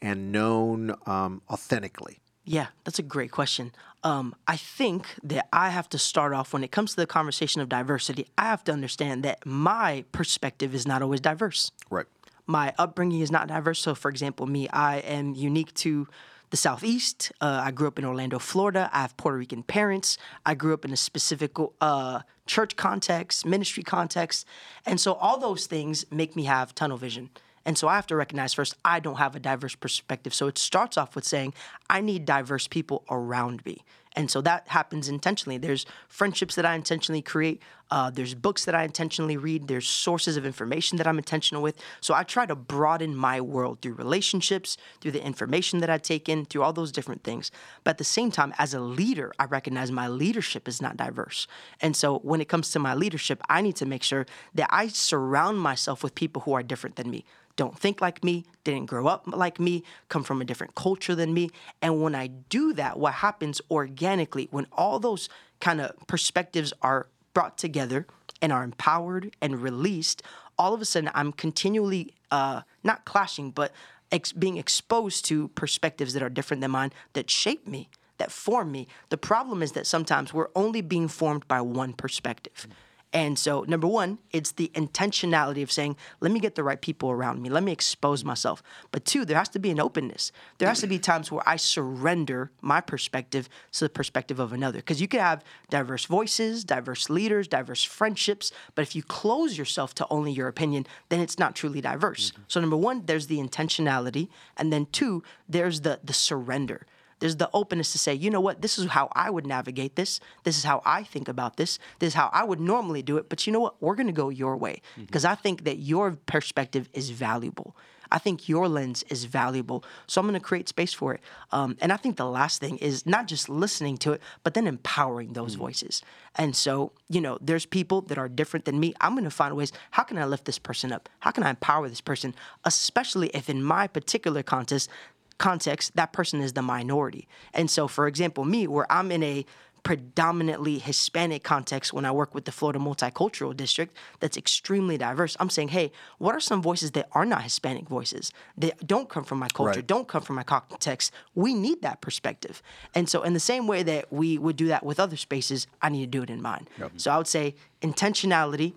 and 0.02 0.32
known 0.32 0.96
um, 1.06 1.42
authentically? 1.50 2.23
Yeah, 2.46 2.68
that's 2.84 3.00
a 3.00 3.04
great 3.04 3.32
question. 3.32 3.72
Um, 4.04 4.36
I 4.48 4.58
think 4.58 5.08
that 5.24 5.48
I 5.54 5.70
have 5.70 5.88
to 5.90 5.98
start 5.98 6.34
off 6.34 6.52
when 6.52 6.64
it 6.64 6.72
comes 6.72 6.92
to 6.92 6.98
the 6.98 7.08
conversation 7.08 7.62
of 7.62 7.70
diversity, 7.70 8.28
I 8.38 8.44
have 8.44 8.64
to 8.66 8.74
understand 8.74 9.24
that 9.24 9.46
my 9.46 10.04
perspective 10.12 10.76
is 10.76 10.86
not 10.86 11.02
always 11.02 11.22
diverse. 11.22 11.72
Right. 11.90 12.06
My 12.46 12.74
upbringing 12.78 13.22
is 13.22 13.32
not 13.32 13.48
diverse. 13.48 13.80
So, 13.80 13.96
for 13.96 14.10
example, 14.10 14.46
me, 14.46 14.68
I 14.70 14.98
am 14.98 15.34
unique 15.34 15.74
to 15.76 16.08
the 16.50 16.58
Southeast. 16.58 17.32
Uh, 17.40 17.62
I 17.64 17.72
grew 17.72 17.88
up 17.88 17.98
in 17.98 18.04
Orlando, 18.04 18.40
Florida. 18.40 18.90
I 18.92 19.02
have 19.02 19.16
Puerto 19.16 19.38
Rican 19.38 19.64
parents. 19.64 20.18
I 20.46 20.54
grew 20.54 20.74
up 20.74 20.84
in 20.84 20.92
a 20.92 20.98
specific 20.98 21.56
uh, 21.80 22.20
church 22.46 22.76
context, 22.76 23.46
ministry 23.46 23.84
context. 23.84 24.46
And 24.86 25.00
so, 25.00 25.14
all 25.14 25.40
those 25.40 25.66
things 25.66 26.06
make 26.12 26.36
me 26.36 26.44
have 26.44 26.76
tunnel 26.76 26.98
vision. 26.98 27.30
And 27.66 27.78
so 27.78 27.88
I 27.88 27.96
have 27.96 28.08
to 28.08 28.16
recognize 28.16 28.54
first, 28.54 28.76
I 28.84 29.00
don't 29.00 29.16
have 29.16 29.36
a 29.36 29.40
diverse 29.40 29.76
perspective. 29.76 30.34
So 30.34 30.48
it 30.48 30.58
starts 30.58 30.98
off 30.98 31.16
with 31.16 31.26
saying, 31.26 31.54
I 31.90 32.02
need 32.02 32.26
diverse 32.26 32.68
people 32.68 33.04
around 33.10 33.66
me. 33.66 33.84
And 34.16 34.30
so 34.30 34.42
that 34.42 34.68
happens 34.68 35.10
intentionally. 35.10 35.58
There's 35.58 35.86
friendships 36.08 36.56
that 36.56 36.66
I 36.66 36.76
intentionally 36.76 37.22
create. 37.22 37.62
Uh, 37.90 38.10
there's 38.10 38.36
books 38.36 38.66
that 38.66 38.76
I 38.76 38.84
intentionally 38.84 39.38
read. 39.38 39.68
There's 39.68 39.88
sources 39.88 40.38
of 40.38 40.46
information 40.46 40.98
that 40.98 41.08
I'm 41.08 41.18
intentional 41.18 41.64
with. 41.64 41.80
So 42.00 42.14
I 42.14 42.24
try 42.24 42.46
to 42.46 42.56
broaden 42.56 43.16
my 43.16 43.42
world 43.42 43.82
through 43.82 43.94
relationships, 43.94 44.78
through 45.02 45.12
the 45.12 45.24
information 45.24 45.80
that 45.80 45.90
I 45.90 45.98
take 45.98 46.30
in, 46.30 46.46
through 46.46 46.64
all 46.64 46.74
those 46.74 46.92
different 46.92 47.24
things. 47.24 47.52
But 47.84 47.92
at 47.92 47.98
the 47.98 48.04
same 48.04 48.30
time, 48.30 48.54
as 48.58 48.74
a 48.74 48.80
leader, 48.80 49.32
I 49.40 49.46
recognize 49.46 49.92
my 49.92 50.08
leadership 50.08 50.68
is 50.68 50.82
not 50.82 50.98
diverse. 50.98 51.48
And 51.82 51.96
so 51.96 52.20
when 52.20 52.42
it 52.42 52.50
comes 52.50 52.72
to 52.72 52.80
my 52.80 52.94
leadership, 52.94 53.42
I 53.50 53.62
need 53.62 53.76
to 53.78 53.86
make 53.86 54.04
sure 54.04 54.26
that 54.54 54.70
I 54.72 54.88
surround 54.88 55.60
myself 55.60 56.04
with 56.04 56.14
people 56.14 56.44
who 56.44 56.54
are 56.54 56.64
different 56.64 56.98
than 56.98 57.10
me 57.10 57.26
don't 57.56 57.78
think 57.78 58.02
like 58.02 58.24
me, 58.24 58.46
didn't 58.64 58.88
grow 58.88 59.08
up 59.08 59.24
like 59.28 59.60
me, 59.60 59.84
come 60.10 60.24
from 60.24 60.42
a 60.42 60.46
different 60.46 60.76
culture 60.76 61.16
than 61.16 61.34
me. 61.34 61.50
And 61.82 62.02
when 62.02 62.16
I 62.16 62.28
do 62.28 62.74
that, 62.74 62.98
what 62.98 63.16
happens 63.16 63.62
organically, 63.70 64.48
when 64.52 64.68
all 64.72 65.00
those 65.00 65.30
kind 65.60 65.80
of 65.80 65.96
perspectives 66.08 66.74
are 66.82 67.08
brought 67.34 67.58
together 67.58 68.08
and 68.42 68.52
are 68.52 68.64
empowered 68.64 69.36
and 69.42 69.62
released, 69.62 70.24
all 70.58 70.74
of 70.74 70.82
a 70.82 70.86
sudden 70.86 71.12
I'm 71.14 71.32
continually 71.32 72.14
uh, 72.32 72.62
not 72.84 73.06
clashing, 73.06 73.52
but 73.52 73.72
ex- 74.12 74.32
being 74.32 74.58
exposed 74.58 75.26
to 75.26 75.50
perspectives 75.50 76.14
that 76.14 76.24
are 76.24 76.30
different 76.30 76.62
than 76.62 76.72
mine 76.72 76.92
that 77.14 77.30
shape 77.30 77.68
me, 77.68 77.90
that 78.18 78.32
form 78.32 78.72
me. 78.72 78.88
The 79.10 79.18
problem 79.18 79.62
is 79.62 79.74
that 79.74 79.88
sometimes 79.88 80.34
we're 80.34 80.50
only 80.56 80.82
being 80.82 81.08
formed 81.08 81.48
by 81.48 81.62
one 81.62 81.94
perspective. 81.94 82.68
And 83.14 83.38
so, 83.38 83.62
number 83.68 83.86
one, 83.86 84.18
it's 84.32 84.54
the 84.54 84.72
intentionality 84.74 85.62
of 85.62 85.72
saying, 85.72 85.98
let 86.20 86.32
me 86.32 86.40
get 86.40 86.56
the 86.56 86.64
right 86.64 86.82
people 86.82 87.12
around 87.12 87.44
me. 87.44 87.50
Let 87.50 87.62
me 87.62 87.72
expose 87.72 88.24
myself. 88.24 88.64
But 88.92 89.06
two, 89.06 89.24
there 89.24 89.38
has 89.38 89.50
to 89.50 89.60
be 89.60 89.70
an 89.70 89.80
openness. 89.80 90.32
There 90.58 90.68
has 90.68 90.82
to 90.82 90.88
be 90.88 90.98
times 90.98 91.32
where 91.32 91.48
I 91.48 91.58
surrender 91.58 92.50
my 92.62 92.82
perspective 92.82 93.50
to 93.74 93.86
the 93.86 93.90
perspective 93.90 94.40
of 94.40 94.52
another. 94.52 94.80
Because 94.80 95.00
you 95.00 95.08
could 95.08 95.20
have 95.20 95.44
diverse 95.70 96.06
voices, 96.06 96.64
diverse 96.64 97.08
leaders, 97.08 97.48
diverse 97.48 97.84
friendships. 97.84 98.52
But 98.74 98.82
if 98.82 98.96
you 98.96 99.04
close 99.04 99.60
yourself 99.60 99.94
to 99.96 100.08
only 100.10 100.32
your 100.32 100.48
opinion, 100.48 100.88
then 101.10 101.20
it's 101.20 101.38
not 101.38 101.56
truly 101.56 101.82
diverse. 101.82 102.32
Mm-hmm. 102.32 102.42
So, 102.48 102.62
number 102.62 102.78
one, 102.78 103.06
there's 103.06 103.28
the 103.28 103.38
intentionality. 103.38 104.30
And 104.58 104.74
then 104.74 104.88
two, 104.92 105.22
there's 105.48 105.82
the, 105.82 106.00
the 106.04 106.14
surrender 106.14 106.88
there's 107.24 107.38
the 107.38 107.50
openness 107.54 107.94
to 107.94 107.98
say, 107.98 108.14
you 108.14 108.30
know 108.30 108.42
what, 108.42 108.62
this 108.62 108.78
is 108.78 108.88
how 108.88 109.08
I 109.14 109.30
would 109.30 109.48
navigate 109.48 109.96
this. 109.96 110.20
This 110.44 110.58
is 110.58 110.66
how 110.66 110.82
I 110.84 111.04
think 111.04 111.30
about 111.30 111.56
this. 111.56 111.80
This 112.00 112.08
is 112.08 112.14
how 112.16 112.30
I 112.34 112.44
would 112.44 112.60
normally 112.60 113.02
do 113.02 113.16
it. 113.16 113.30
But 113.30 113.48
you 113.48 113.54
know 113.54 113.62
what? 113.62 113.82
We're 113.82 113.96
going 113.96 114.08
to 114.08 114.12
go 114.12 114.28
your 114.28 114.58
way 114.58 114.82
because 114.98 115.24
I 115.24 115.34
think 115.34 115.64
that 115.64 115.78
your 115.78 116.18
perspective 116.26 116.90
is 116.92 117.12
valuable. 117.12 117.78
I 118.14 118.20
think 118.20 118.48
your 118.48 118.68
lens 118.68 119.04
is 119.10 119.26
valuable. 119.26 119.84
So 120.06 120.22
I'm 120.22 120.28
going 120.28 120.40
to 120.40 120.46
create 120.46 120.70
space 120.70 120.94
for 120.94 121.16
it. 121.16 121.22
Um, 121.52 121.78
and 121.82 121.92
I 121.92 121.98
think 121.98 122.18
the 122.18 122.28
last 122.28 122.60
thing 122.60 122.78
is 122.78 123.08
not 123.08 123.26
just 123.26 123.50
listening 123.50 123.98
to 124.00 124.12
it, 124.12 124.22
but 124.44 124.54
then 124.54 124.68
empowering 124.68 125.34
those 125.34 125.56
voices. 125.56 126.04
And 126.36 126.56
so, 126.56 126.92
you 127.10 127.22
know, 127.22 127.40
there's 127.42 127.66
people 127.66 128.02
that 128.02 128.20
are 128.20 128.30
different 128.30 128.66
than 128.66 128.80
me. 128.80 128.94
I'm 129.02 129.14
going 129.14 129.24
to 129.24 129.32
find 129.32 129.56
ways 129.56 129.72
how 129.92 130.04
can 130.04 130.20
I 130.20 130.26
lift 130.26 130.46
this 130.46 130.60
person 130.60 130.92
up? 130.92 131.10
How 131.20 131.32
can 131.32 131.44
I 131.44 131.50
empower 131.50 131.90
this 131.90 132.02
person? 132.02 132.36
Especially 132.66 133.30
if 133.30 133.50
in 133.50 133.64
my 133.64 133.88
particular 133.88 134.44
contest, 134.44 134.90
context, 135.38 135.96
that 135.96 136.14
person 136.14 136.42
is 136.42 136.54
the 136.54 136.62
minority. 136.62 137.28
And 137.54 137.70
so, 137.70 137.88
for 137.88 138.08
example, 138.08 138.46
me, 138.46 138.68
where 138.68 138.90
I'm 138.92 139.12
in 139.12 139.24
a 139.24 139.46
predominantly 139.84 140.80
Hispanic 140.80 141.44
context 141.44 141.92
when 141.92 142.06
I 142.06 142.12
work 142.12 142.34
with 142.34 142.46
the 142.46 142.54
Florida 142.54 142.80
Multicultural 142.80 143.56
District 143.56 143.94
that's 144.22 144.38
extremely 144.38 144.98
diverse. 144.98 145.36
I'm 145.42 145.50
saying, 145.50 145.68
hey, 145.70 145.92
what 146.20 146.34
are 146.34 146.40
some 146.40 146.62
voices 146.62 146.92
that 146.92 147.10
are 147.12 147.26
not 147.26 147.42
Hispanic 147.44 147.90
voices 147.90 148.32
that 148.58 148.88
don't 148.88 149.10
come 149.10 149.26
from 149.26 149.40
my 149.40 149.50
culture, 149.50 149.80
Right. 149.80 149.88
don't 149.88 150.08
come 150.08 150.22
from 150.22 150.38
my 150.38 150.44
context? 150.44 151.12
We 151.36 151.54
need 151.54 151.82
that 151.82 152.00
perspective. 152.00 152.62
And 152.96 153.10
so, 153.10 153.24
in 153.24 153.34
the 153.34 153.42
same 153.42 153.68
way 153.68 153.84
that 153.84 154.12
we 154.12 154.38
would 154.38 154.56
do 154.56 154.68
that 154.68 154.86
with 154.86 155.00
other 155.02 155.18
spaces, 155.18 155.68
I 155.82 155.90
need 155.90 156.02
to 156.02 156.08
do 156.18 156.24
it 156.24 156.30
in 156.30 156.42
mine. 156.42 156.66
So, 156.96 157.12
I 157.12 157.18
would 157.18 157.28
say 157.28 157.54
intentionality, 157.82 158.74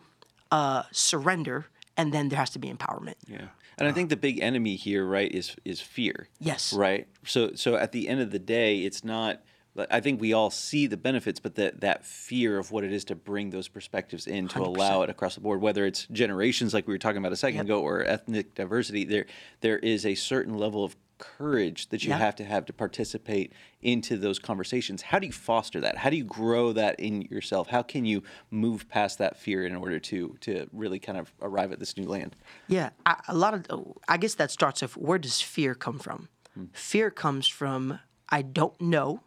uh, 0.50 0.82
surrender, 0.90 1.66
and 1.96 2.12
then 2.12 2.28
there 2.30 2.38
has 2.38 2.50
to 2.50 2.58
be 2.58 2.68
empowerment. 2.68 3.14
Yeah. 3.28 3.46
And 3.78 3.86
I 3.86 3.92
think 3.92 4.08
the 4.08 4.16
big 4.16 4.40
enemy 4.40 4.76
here, 4.76 5.04
right, 5.04 5.30
is 5.30 5.54
is 5.64 5.80
fear. 5.80 6.28
Yes. 6.40 6.72
Right. 6.72 7.06
So 7.24 7.52
so 7.54 7.76
at 7.76 7.92
the 7.92 8.08
end 8.08 8.20
of 8.20 8.30
the 8.30 8.38
day, 8.38 8.80
it's 8.80 9.04
not. 9.04 9.42
I 9.90 10.00
think 10.00 10.22
we 10.22 10.32
all 10.32 10.48
see 10.48 10.86
the 10.86 10.96
benefits, 10.96 11.38
but 11.38 11.56
that 11.56 11.82
that 11.82 12.02
fear 12.06 12.56
of 12.58 12.70
what 12.70 12.82
it 12.82 12.92
is 12.92 13.04
to 13.06 13.14
bring 13.14 13.50
those 13.50 13.68
perspectives 13.68 14.26
in 14.26 14.48
to 14.48 14.60
allow 14.62 15.02
it 15.02 15.10
across 15.10 15.34
the 15.34 15.42
board, 15.42 15.60
whether 15.60 15.84
it's 15.84 16.06
generations 16.10 16.72
like 16.72 16.86
we 16.86 16.94
were 16.94 16.98
talking 16.98 17.18
about 17.18 17.32
a 17.32 17.36
second 17.36 17.56
Yep. 17.58 17.64
ago, 17.66 17.82
or 17.82 18.02
ethnic 18.02 18.54
diversity, 18.54 19.04
there 19.04 19.26
there 19.60 19.78
is 19.78 20.06
a 20.06 20.14
certain 20.14 20.56
level 20.56 20.82
of 20.82 20.96
courage 21.18 21.88
that 21.88 22.04
you 22.04 22.10
Yeah. 22.10 22.18
have 22.18 22.36
to 22.36 22.44
have 22.44 22.64
to 22.66 22.72
participate 22.72 23.52
into 23.80 24.16
those 24.16 24.38
conversations. 24.38 25.02
How 25.02 25.18
do 25.18 25.26
you 25.26 25.32
foster 25.32 25.80
that? 25.80 25.96
How 25.98 26.10
do 26.10 26.16
you 26.16 26.24
grow 26.24 26.72
that 26.72 26.98
in 27.00 27.22
yourself? 27.22 27.68
How 27.68 27.82
can 27.82 28.04
you 28.04 28.22
move 28.50 28.88
past 28.88 29.18
that 29.18 29.38
fear 29.38 29.64
in 29.66 29.74
order 29.76 29.98
to 29.98 30.36
to 30.40 30.68
really 30.72 30.98
kind 30.98 31.18
of 31.18 31.32
arrive 31.40 31.72
at 31.72 31.78
this 31.78 31.96
new 31.96 32.06
land? 32.06 32.36
Yeah, 32.68 32.90
I, 33.06 33.20
a 33.28 33.34
lot 33.34 33.54
of 33.54 33.66
I 34.08 34.16
guess 34.16 34.34
that 34.34 34.50
starts 34.50 34.82
off. 34.82 34.96
Where 34.96 35.18
does 35.18 35.40
fear 35.40 35.74
come 35.74 35.98
from? 35.98 36.28
Hmm. 36.54 36.64
Fear 36.72 37.10
comes 37.10 37.46
from 37.48 38.00
I 38.28 38.42
don't 38.42 38.78
know, 38.80 39.22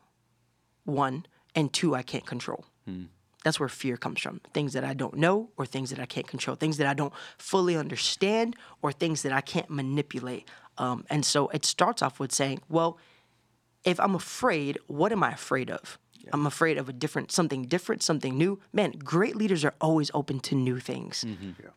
one, 0.84 1.26
and 1.56 1.72
two, 1.72 1.96
I 1.96 2.02
can't 2.04 2.26
control. 2.26 2.66
Hmm. 2.86 3.04
That's 3.46 3.58
where 3.60 3.70
fear 3.70 3.96
comes 3.96 4.20
from. 4.20 4.42
Things 4.54 4.74
that 4.74 4.84
I 4.84 4.94
don't 4.94 5.14
know, 5.16 5.50
or 5.56 5.66
things 5.66 5.92
that 5.92 6.00
I 6.00 6.06
can't 6.06 6.28
control, 6.28 6.58
things 6.58 6.76
that 6.78 6.88
I 6.88 6.94
don't 6.94 7.14
fully 7.38 7.78
understand, 7.78 8.58
or 8.82 8.92
things 8.92 9.22
that 9.22 9.32
I 9.32 9.40
can't 9.40 9.70
manipulate. 9.70 10.50
Um, 10.80 11.06
and 11.10 11.26
so 11.26 11.50
it 11.50 11.66
starts 11.66 12.02
off 12.02 12.20
with 12.20 12.32
saying, 12.32 12.62
well, 12.70 12.98
if 13.86 14.00
I'm 14.00 14.16
afraid, 14.16 14.80
what 14.88 15.12
am 15.12 15.24
I 15.24 15.32
afraid 15.34 15.70
of? 15.70 16.00
I'm 16.34 16.46
afraid 16.46 16.78
of 16.78 16.88
a 16.90 16.94
different, 16.94 17.32
something 17.32 17.64
different, 17.64 18.04
something 18.04 18.38
new. 18.38 18.60
Man, 18.72 18.92
great 18.92 19.36
leaders 19.36 19.64
are 19.66 19.74
always 19.82 20.12
open 20.14 20.40
to 20.42 20.56
new 20.56 20.80
things. 20.80 21.26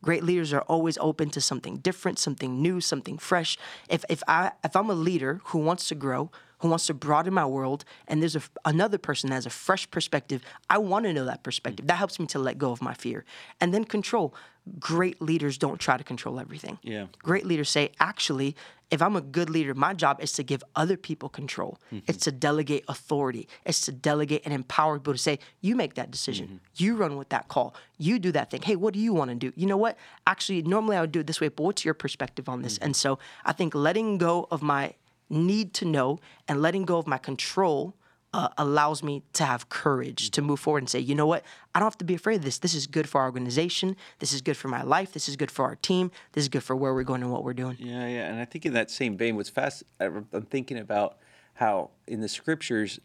Great 0.02 0.24
leaders 0.24 0.52
are 0.52 0.62
always 0.62 0.98
open 0.98 1.30
to 1.30 1.40
something 1.40 1.76
different, 1.78 2.18
something 2.18 2.60
new, 2.60 2.80
something 2.80 3.18
fresh. 3.18 3.56
If 3.88 4.04
if 4.10 4.22
I 4.28 4.52
if 4.62 4.76
I'm 4.76 4.90
a 4.90 4.94
leader 4.94 5.40
who 5.46 5.58
wants 5.58 5.88
to 5.88 5.94
grow, 5.94 6.30
who 6.62 6.68
wants 6.68 6.86
to 6.86 6.94
broaden 6.94 7.34
my 7.34 7.44
world, 7.44 7.84
and 8.08 8.22
there's 8.22 8.36
a, 8.36 8.42
another 8.64 8.96
person 8.96 9.28
that 9.30 9.34
has 9.34 9.46
a 9.46 9.50
fresh 9.50 9.90
perspective, 9.90 10.42
I 10.70 10.78
want 10.78 11.04
to 11.06 11.12
know 11.12 11.24
that 11.24 11.42
perspective. 11.42 11.88
That 11.88 11.96
helps 11.96 12.18
me 12.20 12.26
to 12.28 12.38
let 12.38 12.56
go 12.56 12.70
of 12.70 12.80
my 12.80 12.94
fear, 12.94 13.24
and 13.60 13.74
then 13.74 13.84
control. 13.84 14.34
Great 14.78 15.20
leaders 15.20 15.58
don't 15.58 15.80
try 15.80 15.96
to 15.96 16.04
control 16.04 16.38
everything. 16.38 16.78
Yeah. 16.82 17.06
Great 17.18 17.44
leaders 17.44 17.68
say, 17.68 17.90
actually, 17.98 18.54
if 18.92 19.02
I'm 19.02 19.16
a 19.16 19.20
good 19.20 19.50
leader, 19.50 19.74
my 19.74 19.92
job 19.92 20.20
is 20.20 20.32
to 20.34 20.44
give 20.44 20.62
other 20.76 20.96
people 20.96 21.28
control. 21.28 21.78
Mm-hmm. 21.86 22.04
It's 22.06 22.24
to 22.24 22.30
delegate 22.30 22.84
authority. 22.86 23.48
It's 23.64 23.80
to 23.86 23.92
delegate 23.92 24.42
and 24.44 24.54
empower 24.54 25.00
people 25.00 25.14
to 25.14 25.18
say, 25.18 25.40
you 25.62 25.74
make 25.74 25.94
that 25.94 26.12
decision. 26.12 26.46
Mm-hmm. 26.46 26.56
You 26.76 26.94
run 26.94 27.16
with 27.16 27.30
that 27.30 27.48
call. 27.48 27.74
You 27.98 28.20
do 28.20 28.30
that 28.32 28.52
thing. 28.52 28.62
Hey, 28.62 28.76
what 28.76 28.94
do 28.94 29.00
you 29.00 29.12
want 29.12 29.30
to 29.30 29.34
do? 29.34 29.52
You 29.56 29.66
know 29.66 29.78
what? 29.78 29.98
Actually, 30.28 30.62
normally 30.62 30.96
I 30.96 31.00
would 31.00 31.10
do 31.10 31.20
it 31.20 31.26
this 31.26 31.40
way, 31.40 31.48
but 31.48 31.64
what's 31.64 31.84
your 31.84 31.94
perspective 31.94 32.48
on 32.48 32.62
this? 32.62 32.78
Mm. 32.78 32.84
And 32.84 32.96
so 32.96 33.18
I 33.44 33.52
think 33.52 33.74
letting 33.74 34.18
go 34.18 34.46
of 34.52 34.62
my 34.62 34.94
need 35.28 35.74
to 35.74 35.84
know 35.84 36.18
and 36.48 36.60
letting 36.60 36.84
go 36.84 36.98
of 36.98 37.06
my 37.06 37.18
control 37.18 37.94
uh, 38.34 38.48
allows 38.56 39.02
me 39.02 39.22
to 39.34 39.44
have 39.44 39.68
courage 39.68 40.30
to 40.30 40.40
move 40.40 40.58
forward 40.58 40.82
and 40.82 40.88
say, 40.88 40.98
you 40.98 41.14
know 41.14 41.26
what? 41.26 41.44
I 41.74 41.78
don't 41.78 41.86
have 41.86 41.98
to 41.98 42.04
be 42.04 42.14
afraid 42.14 42.36
of 42.36 42.44
this. 42.44 42.58
This 42.58 42.74
is 42.74 42.86
good 42.86 43.08
for 43.08 43.20
our 43.20 43.26
organization. 43.26 43.94
This 44.20 44.32
is 44.32 44.40
good 44.40 44.56
for 44.56 44.68
my 44.68 44.82
life. 44.82 45.12
This 45.12 45.28
is 45.28 45.36
good 45.36 45.50
for 45.50 45.66
our 45.66 45.76
team. 45.76 46.10
This 46.32 46.44
is 46.44 46.48
good 46.48 46.62
for 46.62 46.74
where 46.74 46.94
we're 46.94 47.02
going 47.02 47.22
and 47.22 47.30
what 47.30 47.44
we're 47.44 47.52
doing. 47.52 47.76
Yeah, 47.78 48.06
yeah, 48.06 48.28
and 48.28 48.40
I 48.40 48.46
think 48.46 48.64
in 48.64 48.72
that 48.72 48.90
same 48.90 49.16
vein, 49.16 49.36
what's 49.36 49.50
fast, 49.50 49.84
I'm 50.00 50.46
thinking 50.48 50.78
about 50.78 51.18
how 51.54 51.90
in 52.06 52.20
the 52.20 52.28
scriptures, 52.28 52.98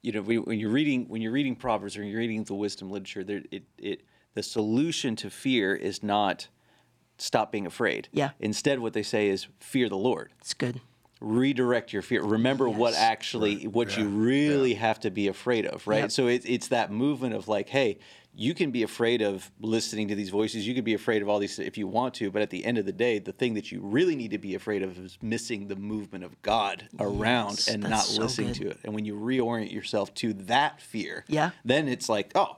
you 0.00 0.12
know, 0.12 0.22
when 0.22 0.38
when 0.44 0.58
you're 0.58 0.70
reading 0.70 1.06
when 1.08 1.20
you're 1.20 1.32
reading 1.32 1.54
Proverbs 1.54 1.96
or 1.96 2.02
you're 2.02 2.18
reading 2.18 2.42
the 2.44 2.54
wisdom 2.54 2.90
literature, 2.90 3.22
there 3.22 3.42
it 3.50 3.64
it 3.78 4.02
the 4.34 4.42
solution 4.42 5.14
to 5.16 5.30
fear 5.30 5.74
is 5.74 6.02
not 6.02 6.48
stop 7.18 7.52
being 7.52 7.66
afraid. 7.66 8.08
Yeah. 8.10 8.30
Instead, 8.40 8.80
what 8.80 8.94
they 8.94 9.02
say 9.02 9.28
is 9.28 9.46
fear 9.60 9.88
the 9.88 9.96
Lord. 9.96 10.32
It's 10.40 10.54
good. 10.54 10.80
Redirect 11.22 11.92
your 11.92 12.02
fear. 12.02 12.22
Remember 12.22 12.68
what 12.68 12.92
Yes. 12.92 13.00
actually 13.00 13.66
what 13.66 13.96
you 13.96 14.08
really 14.08 14.74
have 14.74 14.98
to 15.00 15.10
be 15.10 15.28
afraid 15.28 15.64
of, 15.66 15.86
right? 15.86 16.10
So 16.10 16.26
it's 16.26 16.44
it's 16.46 16.68
that 16.68 16.90
movement 16.90 17.34
of 17.34 17.46
like, 17.48 17.68
hey, 17.68 17.98
you 18.34 18.54
can 18.54 18.70
be 18.70 18.82
afraid 18.82 19.20
of 19.22 19.50
listening 19.60 20.08
to 20.08 20.14
these 20.14 20.30
voices. 20.30 20.66
You 20.66 20.74
can 20.74 20.84
be 20.84 20.94
afraid 20.94 21.22
of 21.22 21.28
all 21.28 21.38
these 21.38 21.58
if 21.58 21.76
you 21.78 21.86
want 21.86 22.14
to, 22.14 22.30
but 22.30 22.42
at 22.42 22.50
the 22.50 22.64
end 22.64 22.76
of 22.78 22.86
the 22.86 22.92
day, 22.92 23.18
the 23.18 23.32
thing 23.32 23.54
that 23.54 23.70
you 23.70 23.80
really 23.82 24.16
need 24.16 24.30
to 24.32 24.38
be 24.38 24.54
afraid 24.54 24.82
of 24.82 24.98
is 24.98 25.18
missing 25.22 25.68
the 25.68 25.76
movement 25.76 26.24
of 26.24 26.40
God 26.42 26.88
around 26.98 27.50
Yes, 27.52 27.68
and 27.68 27.82
not 27.82 28.00
so 28.06 28.22
listening 28.22 28.48
good. 28.54 28.56
to 28.62 28.68
it. 28.70 28.78
And 28.84 28.94
when 28.94 29.04
you 29.04 29.14
reorient 29.14 29.70
yourself 29.72 30.12
to 30.14 30.32
that 30.34 30.80
fear, 30.80 31.24
Yeah. 31.28 31.50
then 31.64 31.88
it's 31.88 32.08
like, 32.08 32.32
oh, 32.34 32.56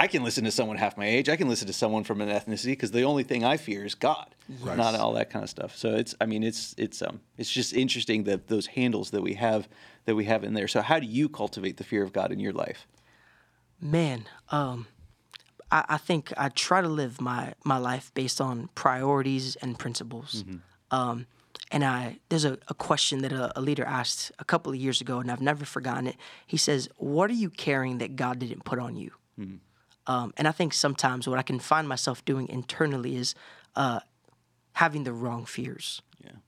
I- 0.00 0.04
I 0.04 0.06
can 0.06 0.24
listen 0.24 0.44
to 0.44 0.50
someone 0.50 0.76
half 0.78 0.96
my 0.96 1.06
age. 1.06 1.28
I 1.28 1.36
can 1.36 1.48
listen 1.48 1.66
to 1.66 1.72
someone 1.72 2.04
from 2.04 2.20
an 2.20 2.28
ethnicity 2.28 2.72
because 2.72 2.90
the 2.90 3.02
only 3.02 3.22
thing 3.22 3.44
I 3.44 3.56
fear 3.56 3.84
is 3.84 3.94
God, 3.94 4.34
not 4.76 4.94
all 4.94 5.12
that 5.12 5.30
kind 5.30 5.42
of 5.42 5.50
stuff. 5.50 5.76
So 5.76 5.94
it's, 5.94 6.14
I 6.20 6.26
mean, 6.26 6.42
it's 6.42 6.74
it's 6.78 7.02
um, 7.02 7.20
it's 7.36 7.50
just 7.52 7.72
interesting 7.74 8.24
that 8.24 8.48
those 8.48 8.66
handles 8.68 9.10
that 9.10 9.22
we 9.22 9.34
have 9.34 9.68
that 10.06 10.14
we 10.16 10.24
have 10.24 10.42
in 10.44 10.54
there. 10.54 10.68
So 10.68 10.80
how 10.82 10.98
do 10.98 11.06
you 11.06 11.28
cultivate 11.28 11.76
the 11.76 11.84
fear 11.84 12.02
of 12.02 12.12
God 12.12 12.32
in 12.32 12.40
your 12.40 12.52
life? 12.52 12.86
Man, 13.80 14.26
um, 14.50 14.86
I, 15.70 15.84
I 15.90 15.98
think 15.98 16.32
I 16.36 16.48
try 16.48 16.80
to 16.80 16.88
live 16.88 17.20
my, 17.20 17.54
my 17.64 17.78
life 17.78 18.10
based 18.14 18.40
on 18.40 18.68
priorities 18.74 19.56
and 19.56 19.78
principles. 19.78 20.44
Um, 20.90 21.26
and 21.70 21.84
I 21.84 22.18
there's 22.30 22.44
a, 22.44 22.58
a 22.68 22.74
question 22.74 23.22
that 23.22 23.32
a, 23.32 23.56
a 23.58 23.60
leader 23.60 23.84
asked 23.84 24.32
a 24.38 24.44
couple 24.44 24.72
of 24.72 24.78
years 24.78 25.00
ago, 25.00 25.20
and 25.20 25.30
I've 25.30 25.40
never 25.42 25.64
forgotten 25.64 26.06
it. 26.06 26.16
He 26.46 26.56
says, 26.56 26.88
"What 26.96 27.30
are 27.30 27.34
you 27.44 27.50
carrying 27.50 27.98
that 27.98 28.16
God 28.16 28.38
didn't 28.38 28.64
put 28.64 28.78
on 28.78 28.96
you?" 28.96 29.12
Um, 30.10 30.32
and 30.38 30.46
I 30.48 30.52
think 30.58 30.70
sometimes 30.74 31.22
what 31.28 31.38
I 31.38 31.42
can 31.50 31.60
find 31.72 31.86
myself 31.94 32.24
doing 32.24 32.46
internally 32.48 33.12
is 33.22 33.28
uh, 33.82 34.00
having 34.82 35.04
the 35.04 35.12
wrong 35.22 35.42
fears, 35.56 35.86
Yeah. 36.26 36.38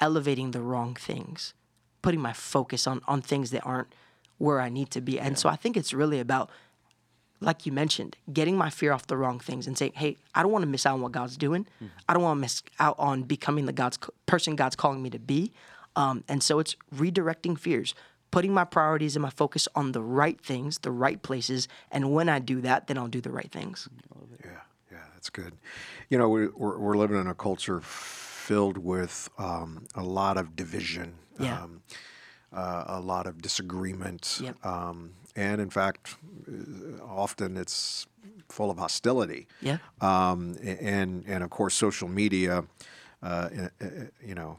elevating 0.00 0.50
the 0.50 0.60
wrong 0.60 0.94
things, 1.08 1.54
putting 2.02 2.20
my 2.28 2.32
focus 2.34 2.86
on 2.86 3.00
on 3.12 3.22
things 3.22 3.50
that 3.54 3.62
aren't 3.72 3.90
where 4.38 4.60
I 4.66 4.68
need 4.78 4.90
to 4.90 5.00
be. 5.00 5.14
And 5.26 5.38
so 5.38 5.48
I 5.54 5.56
think 5.62 5.76
it's 5.80 5.92
really 6.02 6.20
about, 6.20 6.46
like 7.40 7.64
you 7.66 7.72
mentioned, 7.72 8.12
getting 8.38 8.56
my 8.64 8.70
fear 8.78 8.92
off 8.94 9.04
the 9.06 9.16
wrong 9.16 9.38
things 9.48 9.66
and 9.66 9.74
saying, 9.78 9.92
"Hey, 10.02 10.16
I 10.34 10.42
don't 10.42 10.52
want 10.52 10.64
to 10.66 10.72
miss 10.74 10.84
out 10.86 10.94
on 10.94 11.00
what 11.04 11.12
God's 11.12 11.36
doing. 11.46 11.66
I 12.08 12.10
don't 12.12 12.22
want 12.22 12.36
to 12.38 12.40
miss 12.46 12.62
out 12.78 12.96
on 12.98 13.22
becoming 13.22 13.64
the 13.66 13.72
God's 13.82 13.98
person 14.26 14.56
God's 14.56 14.76
calling 14.76 15.02
me 15.02 15.10
to 15.10 15.18
be." 15.34 15.52
Um, 16.02 16.16
and 16.28 16.42
so 16.42 16.58
it's 16.62 16.76
redirecting 16.94 17.58
fears, 17.58 17.94
putting 18.36 18.52
my 18.52 18.64
priorities 18.64 19.16
and 19.16 19.22
my 19.22 19.30
focus 19.30 19.66
on 19.74 19.92
the 19.92 20.02
right 20.02 20.38
things, 20.50 20.78
the 20.80 20.90
right 21.06 21.20
places, 21.22 21.68
and 21.90 22.12
when 22.12 22.28
I 22.28 22.38
do 22.38 22.60
that, 22.60 22.86
then 22.86 22.98
I'll 22.98 23.08
do 23.18 23.22
the 23.22 23.30
right 23.30 23.50
things. 23.50 23.88
Yeah, 24.44 24.50
yeah, 24.92 25.04
that's 25.14 25.30
good. 25.30 25.54
You 26.10 26.18
know, 26.18 26.28
we, 26.28 26.48
we're, 26.48 26.78
we're 26.78 26.98
living 26.98 27.18
in 27.18 27.28
a 27.28 27.34
culture 27.34 27.80
filled 27.80 28.76
with 28.76 29.30
um, 29.38 29.86
a 29.94 30.02
lot 30.02 30.36
of 30.36 30.54
division, 30.54 31.14
Yeah. 31.40 31.62
um, 31.62 31.80
uh, 32.52 32.84
a 32.98 33.00
lot 33.00 33.26
of 33.26 33.40
disagreement, 33.40 34.38
Yep. 34.42 34.56
um, 34.66 35.12
and 35.34 35.58
in 35.58 35.70
fact, 35.70 36.16
uh, 36.46 37.02
often 37.24 37.56
it's 37.56 38.06
full 38.50 38.70
of 38.70 38.76
hostility. 38.76 39.46
Yeah. 39.62 39.78
Um, 40.02 40.56
and 40.62 41.24
and 41.26 41.42
of 41.42 41.48
course, 41.48 41.74
social 41.74 42.08
media, 42.08 42.64
uh, 43.22 43.26
uh, 43.26 43.68
uh, 43.80 43.86
you 44.22 44.34
know. 44.34 44.58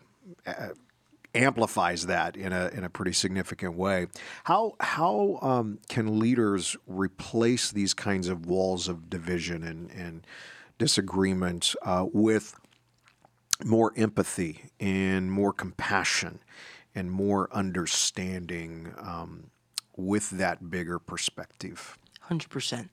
Amplifies 1.35 2.07
that 2.07 2.35
in 2.35 2.51
a 2.51 2.69
in 2.69 2.83
a 2.83 2.89
pretty 2.89 3.13
significant 3.13 3.75
way. 3.75 4.07
How 4.45 4.75
how 4.79 5.39
um, 5.41 5.79
can 5.87 6.19
leaders 6.19 6.75
replace 6.87 7.71
these 7.71 7.93
kinds 7.93 8.27
of 8.27 8.45
walls 8.45 8.87
of 8.87 9.09
division 9.09 9.63
and 9.63 9.91
and 9.91 10.25
disagreement 10.77 11.75
uh, 11.83 12.05
with 12.11 12.55
more 13.65 13.93
empathy 13.95 14.71
and 14.79 15.31
more 15.31 15.53
compassion 15.53 16.39
and 16.95 17.11
more 17.11 17.49
understanding 17.51 18.93
um, 18.99 19.51
with 19.95 20.31
that 20.31 20.71
bigger 20.71 20.97
perspective? 20.97 21.97
Hundred 22.21 22.49
percent. 22.49 22.89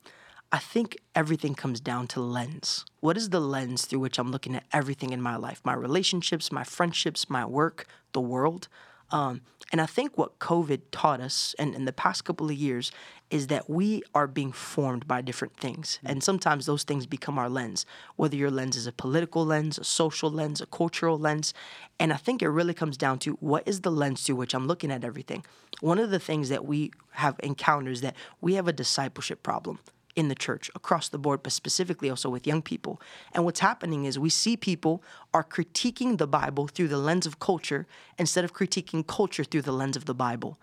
I 0.54 0.58
think 0.58 0.98
everything 1.16 1.56
comes 1.56 1.80
down 1.80 2.06
to 2.14 2.20
lens. 2.20 2.84
What 3.00 3.16
is 3.16 3.30
the 3.30 3.40
lens 3.40 3.86
through 3.86 3.98
which 3.98 4.20
I'm 4.20 4.30
looking 4.30 4.54
at 4.54 4.62
everything 4.72 5.10
in 5.10 5.20
my 5.20 5.34
life? 5.34 5.60
My 5.64 5.74
relationships, 5.74 6.52
my 6.52 6.62
friendships, 6.62 7.28
my 7.28 7.44
work, 7.44 7.88
the 8.12 8.20
world. 8.20 8.68
Um, 9.10 9.40
and 9.72 9.80
I 9.80 9.86
think 9.86 10.16
what 10.16 10.38
COVID 10.38 10.82
taught 10.92 11.20
us, 11.20 11.56
and 11.58 11.74
in 11.74 11.86
the 11.86 11.92
past 11.92 12.24
couple 12.24 12.46
of 12.50 12.54
years, 12.54 12.92
is 13.30 13.48
that 13.48 13.68
we 13.68 14.04
are 14.14 14.28
being 14.28 14.52
formed 14.52 15.08
by 15.08 15.22
different 15.22 15.56
things. 15.56 15.98
And 16.04 16.22
sometimes 16.22 16.66
those 16.66 16.84
things 16.84 17.04
become 17.04 17.36
our 17.36 17.48
lens, 17.48 17.84
whether 18.14 18.36
your 18.36 18.52
lens 18.52 18.76
is 18.76 18.86
a 18.86 18.92
political 18.92 19.44
lens, 19.44 19.76
a 19.76 19.82
social 19.82 20.30
lens, 20.30 20.60
a 20.60 20.66
cultural 20.66 21.18
lens. 21.18 21.52
And 21.98 22.12
I 22.12 22.16
think 22.16 22.42
it 22.42 22.48
really 22.48 22.74
comes 22.74 22.96
down 22.96 23.18
to 23.20 23.32
what 23.40 23.66
is 23.66 23.80
the 23.80 23.90
lens 23.90 24.22
through 24.22 24.36
which 24.36 24.54
I'm 24.54 24.68
looking 24.68 24.92
at 24.92 25.04
everything. 25.04 25.44
One 25.80 25.98
of 25.98 26.12
the 26.12 26.20
things 26.20 26.48
that 26.50 26.64
we 26.64 26.92
have 27.14 27.40
encountered 27.42 27.90
is 27.90 28.02
that 28.02 28.14
we 28.40 28.54
have 28.54 28.68
a 28.68 28.72
discipleship 28.72 29.42
problem 29.42 29.80
in 30.16 30.28
the 30.28 30.34
church 30.34 30.70
across 30.74 31.08
the 31.08 31.18
board, 31.18 31.42
but 31.42 31.52
specifically 31.52 32.10
also 32.10 32.28
with 32.28 32.46
young 32.46 32.62
people. 32.62 33.00
And 33.32 33.44
what's 33.44 33.60
happening 33.60 34.04
is 34.04 34.18
we 34.18 34.30
see 34.30 34.56
people 34.56 35.02
are 35.32 35.44
critiquing 35.44 36.18
the 36.18 36.26
Bible 36.26 36.68
through 36.68 36.88
the 36.88 36.98
lens 36.98 37.26
of 37.26 37.38
culture 37.38 37.86
instead 38.18 38.44
of 38.44 38.52
critiquing 38.52 39.06
culture 39.06 39.44
through 39.44 39.62
the 39.62 39.72
lens 39.72 39.96
of 39.96 40.04
the 40.04 40.14
Bible. 40.14 40.58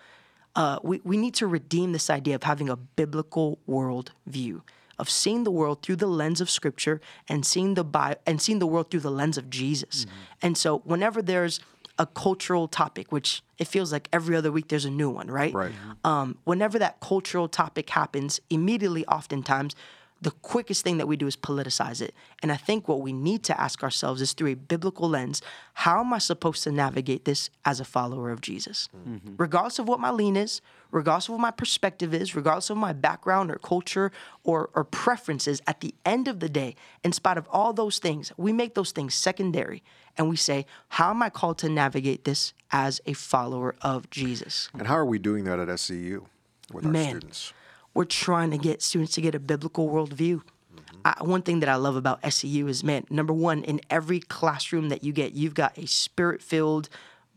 Uh, 0.56 0.80
we, 0.84 1.02
we 1.04 1.18
need 1.18 1.34
to 1.36 1.48
redeem 1.48 1.92
this 1.92 2.10
idea 2.10 2.36
of 2.36 2.44
having 2.44 2.70
a 2.70 2.76
biblical 2.76 3.60
world 3.66 4.12
view 4.26 4.64
of 5.00 5.10
seeing 5.10 5.44
the 5.46 5.52
world 5.52 5.82
through 5.82 5.96
the 5.96 6.06
lens 6.06 6.40
of 6.40 6.48
scripture 6.48 7.02
and 7.28 7.44
seeing 7.44 7.74
the 7.74 7.84
Bi- 7.84 8.18
and 8.28 8.40
seeing 8.40 8.60
the 8.60 8.68
world 8.68 8.92
through 8.92 9.00
the 9.00 9.10
lens 9.10 9.36
of 9.36 9.50
Jesus. 9.50 10.06
And 10.44 10.56
so 10.56 10.80
whenever 10.86 11.24
there's 11.24 11.60
a 12.02 12.08
cultural 12.08 12.68
topic, 12.68 13.12
which 13.12 13.44
it 13.60 13.68
feels 13.68 13.92
like 13.92 14.10
every 14.12 14.36
other 14.36 14.52
week 14.52 14.70
there's 14.70 14.86
a 14.86 14.90
new 14.90 15.12
one, 15.12 15.30
right? 15.30 15.54
Right. 15.54 15.72
Um, 16.04 16.40
whenever 16.46 16.80
that 16.80 17.00
cultural 17.00 17.48
topic 17.48 17.92
happens, 17.92 18.40
immediately, 18.50 19.06
oftentimes, 19.06 19.76
the 20.20 20.32
quickest 20.32 20.84
thing 20.84 20.98
that 20.98 21.08
we 21.08 21.16
do 21.16 21.28
is 21.28 21.38
politicize 21.38 22.02
it. 22.02 22.16
And 22.42 22.52
I 22.52 22.58
think 22.58 22.88
what 22.88 23.02
we 23.02 23.14
need 23.14 23.44
to 23.44 23.62
ask 23.62 23.84
ourselves 23.84 24.20
is 24.20 24.34
through 24.34 24.50
a 24.50 24.56
biblical 24.56 25.10
lens, 25.10 25.44
how 25.76 26.00
am 26.00 26.12
I 26.12 26.18
supposed 26.18 26.64
to 26.64 26.72
navigate 26.72 27.26
this 27.26 27.52
as 27.66 27.80
a 27.80 27.86
follower 27.86 28.32
of 28.32 28.42
Jesus? 28.42 28.90
Regardless 29.38 29.78
of 29.78 29.88
what 29.88 30.00
my 30.00 30.10
lean 30.10 30.36
is, 30.36 30.60
regardless 30.92 31.28
of 31.28 31.34
what 31.34 31.42
my 31.42 31.52
perspective 31.52 32.14
is, 32.14 32.36
regardless 32.36 32.70
of 32.70 32.78
my 32.78 32.94
background 32.94 33.52
or 33.52 33.56
culture 33.56 34.12
or, 34.44 34.70
or 34.74 34.84
preferences, 34.84 35.62
at 35.68 35.82
the 35.82 35.94
end 36.06 36.28
of 36.28 36.40
the 36.40 36.50
day, 36.50 36.76
in 37.04 37.12
spite 37.12 37.38
of 37.38 37.48
all 37.50 37.74
those 37.74 38.00
things, 38.00 38.32
we 38.38 38.54
make 38.54 38.76
those 38.76 38.92
things 38.92 39.14
secondary 39.14 39.84
and 40.18 40.30
we 40.30 40.36
say, 40.36 40.66
how 40.90 41.12
am 41.12 41.24
I 41.24 41.30
called 41.30 41.58
to 41.60 41.70
navigate 41.70 42.26
this 42.26 42.54
as 42.72 43.02
a 43.06 43.14
follower 43.14 43.76
of 43.82 44.10
Jesus? 44.10 44.70
And 44.74 44.88
how 44.88 44.96
are 44.96 45.06
we 45.06 45.20
doing 45.20 45.46
that 45.46 45.60
at 45.60 45.80
SEU 45.80 46.26
with 46.72 46.86
our 46.86 46.92
Man. 46.92 47.10
students? 47.10 47.54
we're 47.94 48.06
trying 48.06 48.52
to 48.52 48.58
get 48.58 48.82
students 48.82 49.14
to 49.14 49.22
get 49.22 49.36
a 49.36 49.40
biblical 49.40 49.90
worldview. 49.90 50.42
Mm-hmm. 50.42 50.98
I, 51.04 51.16
one 51.24 51.42
thing 51.42 51.60
that 51.60 51.70
I 51.70 51.76
love 51.76 51.96
about 51.96 52.20
SEU 52.32 52.68
is, 52.68 52.84
man, 52.84 53.06
number 53.10 53.34
one, 53.34 53.64
in 53.64 53.82
every 53.90 54.20
classroom 54.20 54.90
that 54.90 55.04
you 55.04 55.12
get, 55.12 55.34
you've 55.34 55.54
got 55.54 55.78
a 55.78 55.86
spirit 55.88 56.42
filled, 56.42 56.90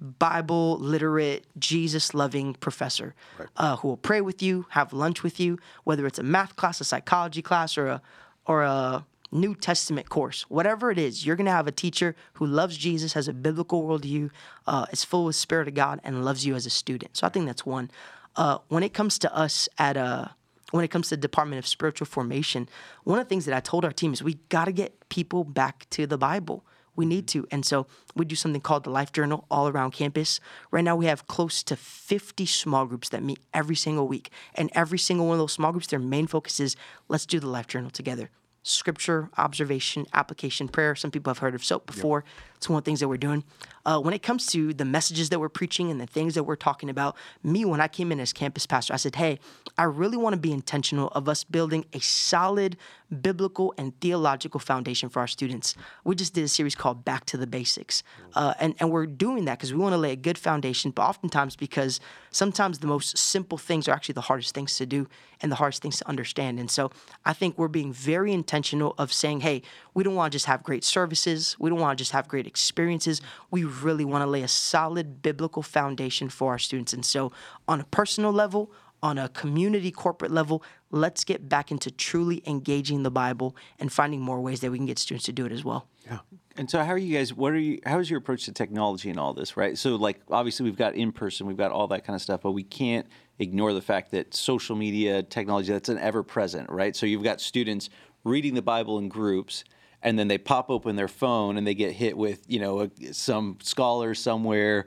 Bible 0.04 0.78
literate, 0.78 1.46
Jesus 1.58 2.14
loving 2.14 2.54
professor 2.54 3.14
uh, 3.56 3.76
who 3.76 3.88
will 3.88 3.96
pray 3.96 4.20
with 4.20 4.42
you, 4.42 4.66
have 4.70 4.92
lunch 4.92 5.22
with 5.22 5.40
you, 5.40 5.58
whether 5.84 6.06
it's 6.06 6.18
a 6.18 6.22
math 6.22 6.56
class, 6.56 6.80
a 6.80 6.84
psychology 6.84 7.42
class, 7.42 7.78
or 7.78 7.86
a, 7.86 8.02
or 8.46 8.62
a 8.62 9.04
New 9.32 9.54
Testament 9.54 10.08
course. 10.08 10.42
Whatever 10.48 10.90
it 10.90 10.98
is, 10.98 11.26
you're 11.26 11.36
going 11.36 11.46
to 11.46 11.52
have 11.52 11.66
a 11.66 11.72
teacher 11.72 12.14
who 12.34 12.46
loves 12.46 12.76
Jesus, 12.76 13.14
has 13.14 13.26
a 13.26 13.32
biblical 13.32 13.82
worldview, 13.82 14.30
uh, 14.66 14.86
is 14.92 15.04
full 15.04 15.24
with 15.24 15.36
Spirit 15.36 15.68
of 15.68 15.74
God, 15.74 16.00
and 16.04 16.24
loves 16.24 16.46
you 16.46 16.54
as 16.54 16.66
a 16.66 16.70
student. 16.70 17.16
So 17.16 17.26
I 17.26 17.30
think 17.30 17.46
that's 17.46 17.66
one. 17.66 17.90
Uh, 18.36 18.58
when 18.68 18.82
it 18.82 18.94
comes 18.94 19.18
to 19.20 19.34
us 19.34 19.68
at 19.78 19.96
uh, 19.96 20.28
when 20.70 20.84
it 20.84 20.88
comes 20.88 21.08
to 21.08 21.16
the 21.16 21.20
Department 21.20 21.58
of 21.58 21.66
Spiritual 21.66 22.06
Formation, 22.06 22.68
one 23.04 23.18
of 23.18 23.24
the 23.24 23.28
things 23.28 23.44
that 23.44 23.54
I 23.54 23.60
told 23.60 23.84
our 23.84 23.92
team 23.92 24.12
is 24.12 24.22
we 24.22 24.34
got 24.48 24.64
to 24.64 24.72
get 24.72 25.08
people 25.08 25.44
back 25.44 25.86
to 25.90 26.06
the 26.06 26.18
Bible. 26.18 26.64
We 26.96 27.06
need 27.06 27.26
to. 27.28 27.46
And 27.50 27.64
so 27.64 27.86
we 28.14 28.24
do 28.24 28.36
something 28.36 28.60
called 28.60 28.84
the 28.84 28.90
Life 28.90 29.12
Journal 29.12 29.46
all 29.50 29.68
around 29.68 29.92
campus. 29.92 30.40
Right 30.70 30.84
now, 30.84 30.96
we 30.96 31.06
have 31.06 31.26
close 31.26 31.62
to 31.64 31.76
50 31.76 32.46
small 32.46 32.86
groups 32.86 33.08
that 33.08 33.22
meet 33.22 33.40
every 33.52 33.76
single 33.76 34.06
week. 34.06 34.30
And 34.54 34.70
every 34.74 34.98
single 34.98 35.26
one 35.26 35.34
of 35.34 35.38
those 35.40 35.52
small 35.52 35.72
groups, 35.72 35.88
their 35.88 35.98
main 35.98 36.26
focus 36.26 36.60
is 36.60 36.76
let's 37.08 37.26
do 37.26 37.40
the 37.40 37.48
Life 37.48 37.66
Journal 37.66 37.90
together. 37.90 38.30
Scripture, 38.66 39.28
observation, 39.36 40.06
application, 40.14 40.68
prayer. 40.68 40.94
Some 40.94 41.10
people 41.10 41.30
have 41.30 41.38
heard 41.38 41.54
of 41.54 41.62
SOAP 41.62 41.84
before. 41.84 42.24
It's 42.56 42.66
one 42.66 42.78
of 42.78 42.84
the 42.84 42.88
things 42.88 43.00
that 43.00 43.08
we're 43.08 43.18
doing. 43.18 43.44
Uh, 43.84 44.00
when 44.00 44.14
it 44.14 44.22
comes 44.22 44.46
to 44.46 44.72
the 44.72 44.86
messages 44.86 45.28
that 45.28 45.38
we're 45.38 45.50
preaching 45.50 45.90
and 45.90 46.00
the 46.00 46.06
things 46.06 46.34
that 46.34 46.44
we're 46.44 46.56
talking 46.56 46.88
about, 46.88 47.14
me, 47.42 47.66
when 47.66 47.78
I 47.78 47.88
came 47.88 48.10
in 48.10 48.18
as 48.18 48.32
campus 48.32 48.64
pastor, 48.64 48.94
I 48.94 48.96
said, 48.96 49.16
hey, 49.16 49.38
I 49.76 49.82
really 49.82 50.16
want 50.16 50.32
to 50.32 50.40
be 50.40 50.50
intentional 50.50 51.08
of 51.08 51.28
us 51.28 51.44
building 51.44 51.84
a 51.92 52.00
solid 52.00 52.78
biblical 53.20 53.74
and 53.76 53.98
theological 54.00 54.58
foundation 54.58 55.10
for 55.10 55.20
our 55.20 55.26
students. 55.26 55.74
We 56.04 56.14
just 56.14 56.32
did 56.32 56.42
a 56.42 56.48
series 56.48 56.74
called 56.74 57.04
Back 57.04 57.26
to 57.26 57.36
the 57.36 57.46
Basics. 57.46 58.02
Uh, 58.34 58.54
and, 58.58 58.74
and 58.80 58.90
we're 58.90 59.04
doing 59.04 59.44
that 59.44 59.58
because 59.58 59.74
we 59.74 59.78
want 59.78 59.92
to 59.92 59.98
lay 59.98 60.12
a 60.12 60.16
good 60.16 60.38
foundation, 60.38 60.90
but 60.90 61.02
oftentimes 61.02 61.54
because 61.54 62.00
sometimes 62.30 62.78
the 62.78 62.86
most 62.86 63.18
simple 63.18 63.58
things 63.58 63.88
are 63.88 63.92
actually 63.92 64.14
the 64.14 64.22
hardest 64.22 64.54
things 64.54 64.78
to 64.78 64.86
do 64.86 65.06
and 65.42 65.52
the 65.52 65.56
hardest 65.56 65.82
things 65.82 65.98
to 65.98 66.08
understand. 66.08 66.58
And 66.58 66.70
so 66.70 66.90
I 67.26 67.34
think 67.34 67.58
we're 67.58 67.68
being 67.68 67.92
very 67.92 68.32
intentional 68.32 68.53
of 68.98 69.12
saying, 69.12 69.40
hey, 69.40 69.62
we 69.94 70.04
don't 70.04 70.14
want 70.14 70.32
to 70.32 70.34
just 70.34 70.46
have 70.46 70.62
great 70.62 70.84
services. 70.84 71.56
We 71.58 71.70
don't 71.70 71.80
want 71.80 71.96
to 71.98 72.00
just 72.00 72.12
have 72.12 72.28
great 72.28 72.46
experiences. 72.46 73.20
We 73.50 73.64
really 73.64 74.04
want 74.04 74.22
to 74.22 74.26
lay 74.26 74.42
a 74.42 74.48
solid 74.48 75.22
biblical 75.22 75.62
foundation 75.62 76.28
for 76.28 76.52
our 76.52 76.58
students. 76.58 76.92
And 76.92 77.04
so, 77.04 77.32
on 77.68 77.80
a 77.80 77.84
personal 77.84 78.32
level, 78.32 78.70
on 79.02 79.18
a 79.18 79.28
community 79.28 79.90
corporate 79.90 80.30
level, 80.30 80.62
let's 80.90 81.24
get 81.24 81.46
back 81.46 81.70
into 81.70 81.90
truly 81.90 82.42
engaging 82.46 83.02
the 83.02 83.10
Bible 83.10 83.54
and 83.78 83.92
finding 83.92 84.20
more 84.20 84.40
ways 84.40 84.60
that 84.60 84.70
we 84.70 84.78
can 84.78 84.86
get 84.86 84.98
students 84.98 85.26
to 85.26 85.32
do 85.32 85.44
it 85.44 85.52
as 85.52 85.62
well. 85.62 85.86
Yeah. 86.06 86.20
And 86.56 86.70
so, 86.70 86.82
how 86.82 86.92
are 86.92 86.98
you 86.98 87.16
guys? 87.16 87.34
What 87.34 87.52
are 87.52 87.58
you? 87.58 87.80
How 87.84 87.98
is 87.98 88.08
your 88.08 88.18
approach 88.18 88.44
to 88.44 88.52
technology 88.52 89.10
and 89.10 89.18
all 89.18 89.34
this? 89.34 89.56
Right. 89.56 89.76
So, 89.76 89.96
like, 89.96 90.20
obviously, 90.30 90.64
we've 90.64 90.76
got 90.76 90.94
in 90.94 91.12
person, 91.12 91.46
we've 91.46 91.56
got 91.56 91.72
all 91.72 91.88
that 91.88 92.04
kind 92.06 92.14
of 92.14 92.22
stuff, 92.22 92.42
but 92.42 92.52
we 92.52 92.62
can't 92.62 93.06
ignore 93.38 93.72
the 93.72 93.82
fact 93.82 94.12
that 94.12 94.34
social 94.34 94.76
media, 94.76 95.22
technology, 95.22 95.72
that's 95.72 95.88
an 95.88 95.98
ever 95.98 96.22
present, 96.22 96.70
right? 96.70 96.94
So, 96.94 97.06
you've 97.06 97.24
got 97.24 97.40
students 97.40 97.90
reading 98.24 98.54
the 98.54 98.62
Bible 98.62 98.98
in 98.98 99.08
groups, 99.08 99.64
and 100.02 100.18
then 100.18 100.28
they 100.28 100.38
pop 100.38 100.70
open 100.70 100.96
their 100.96 101.08
phone 101.08 101.56
and 101.56 101.66
they 101.66 101.74
get 101.74 101.92
hit 101.92 102.16
with, 102.16 102.42
you 102.46 102.58
know, 102.58 102.80
a, 102.80 103.12
some 103.12 103.58
scholar 103.62 104.14
somewhere 104.14 104.86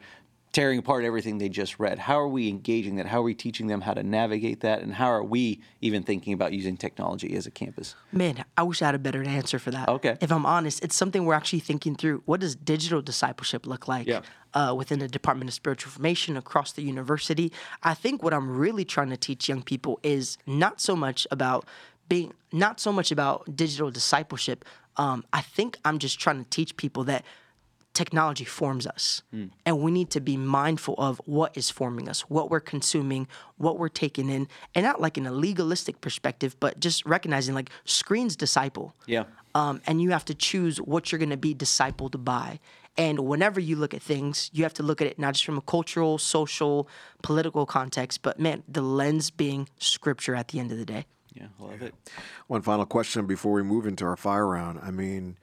tearing 0.54 0.80
apart 0.80 1.04
everything 1.04 1.38
they 1.38 1.50
just 1.50 1.78
read. 1.78 2.00
How 2.00 2.20
are 2.20 2.28
we 2.28 2.48
engaging 2.50 2.96
that? 2.96 3.06
How 3.06 3.20
are 3.20 3.24
we 3.24 3.36
teaching 3.36 3.68
them 3.68 3.82
how 3.82 3.94
to 3.94 4.02
navigate 4.02 4.62
that? 4.62 4.82
And 4.82 4.94
how 4.94 5.08
are 5.08 5.24
we 5.24 5.62
even 5.82 6.02
thinking 6.02 6.34
about 6.34 6.52
using 6.54 6.78
technology 6.78 7.36
as 7.36 7.46
a 7.46 7.52
campus? 7.52 7.94
Man, 8.12 8.44
I 8.58 8.64
wish 8.64 8.82
I 8.82 8.88
had 8.88 8.96
a 8.96 9.00
better 9.00 9.22
answer 9.22 9.60
for 9.60 9.70
that. 9.72 9.88
Okay. 9.88 10.18
If 10.20 10.32
I'm 10.32 10.46
honest, 10.48 10.84
it's 10.84 10.96
something 10.96 11.26
we're 11.26 11.36
actually 11.36 11.60
thinking 11.60 11.96
through. 11.96 12.24
What 12.26 12.40
does 12.40 12.56
digital 12.56 13.02
discipleship 13.04 13.68
look 13.68 13.88
like 13.88 14.08
Yeah. 14.08 14.22
uh, 14.54 14.74
within 14.76 14.98
the 14.98 15.08
Department 15.08 15.50
of 15.50 15.54
Spiritual 15.54 15.92
Formation 15.92 16.38
across 16.38 16.72
the 16.72 16.82
university? 16.82 17.52
I 17.84 17.94
think 17.94 18.24
what 18.24 18.34
I'm 18.34 18.58
really 18.58 18.86
trying 18.86 19.10
to 19.12 19.18
teach 19.18 19.48
young 19.48 19.62
people 19.62 20.00
is 20.02 20.38
not 20.48 20.82
so 20.82 20.96
much 20.96 21.28
about 21.30 21.68
being, 22.10 22.34
not 22.52 22.80
so 22.80 22.92
much 22.92 23.12
about 23.12 23.56
digital 23.56 23.92
discipleship. 23.92 24.66
Um, 24.98 25.24
I 25.34 25.42
think 25.42 25.78
I'm 25.86 26.00
just 26.00 26.20
trying 26.20 26.44
to 26.44 26.50
teach 26.50 26.76
people 26.78 27.04
that 27.06 27.24
technology 27.94 28.46
forms 28.46 28.86
us 28.86 29.24
and 29.66 29.80
we 29.82 29.90
need 29.90 30.12
to 30.12 30.20
be 30.20 30.38
mindful 30.38 30.94
of 31.00 31.20
what 31.26 31.58
is 31.58 31.72
forming 31.72 32.08
us 32.08 32.22
what 32.30 32.48
we're 32.52 32.60
consuming 32.60 33.28
what 33.58 33.80
we're 33.80 33.90
taking 33.90 34.30
in 34.30 34.48
and 34.76 34.84
not 34.84 35.02
like 35.02 35.18
in 35.18 35.26
a 35.26 35.32
legalistic 35.32 36.00
perspective 36.00 36.56
but 36.60 36.80
just 36.80 37.04
recognizing 37.08 37.56
like 37.56 37.72
screens 37.86 38.36
disciple 38.36 38.94
Yeah. 39.08 39.24
um, 39.56 39.82
and 39.88 40.00
you 40.00 40.12
have 40.12 40.26
to 40.26 40.36
choose 40.36 40.78
what 40.80 41.12
you're 41.12 41.18
going 41.18 41.32
to 41.32 41.38
be 41.38 41.56
discipled 41.56 42.24
by 42.24 42.60
and 43.00 43.22
whenever 43.22 43.60
you 43.60 43.76
look 43.76 43.96
at 43.96 44.04
things 44.04 44.52
you 44.54 44.62
have 44.62 44.76
to 44.76 44.84
look 44.84 45.02
at 45.02 45.08
it 45.08 45.18
not 45.18 45.34
just 45.34 45.46
from 45.46 45.58
a 45.58 45.62
cultural 45.62 46.20
social 46.20 46.88
political 47.24 47.66
context 47.66 48.22
but 48.22 48.40
man 48.40 48.62
the 48.68 48.82
lens 48.84 49.32
being 49.32 49.68
scripture 49.80 50.36
at 50.36 50.50
the 50.50 50.60
end 50.60 50.72
of 50.72 50.78
the 50.78 50.86
day 50.86 51.08
Yeah, 51.40 51.48
I 51.60 51.64
love 51.64 51.82
it. 51.84 51.94
One 52.48 52.62
final 52.64 52.86
question 52.86 53.28
before 53.28 53.54
we 53.54 53.62
move 53.64 53.86
into 53.86 54.06
our 54.06 54.18
fire 54.18 54.48
round. 54.48 54.80
I 54.82 54.90
mean, 54.92 55.38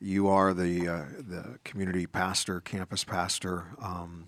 you 0.00 0.28
are 0.28 0.52
the 0.52 0.86
uh, 0.88 1.04
the 1.18 1.58
community 1.64 2.06
pastor, 2.06 2.60
campus 2.60 3.02
pastor, 3.04 3.68
um, 3.80 4.26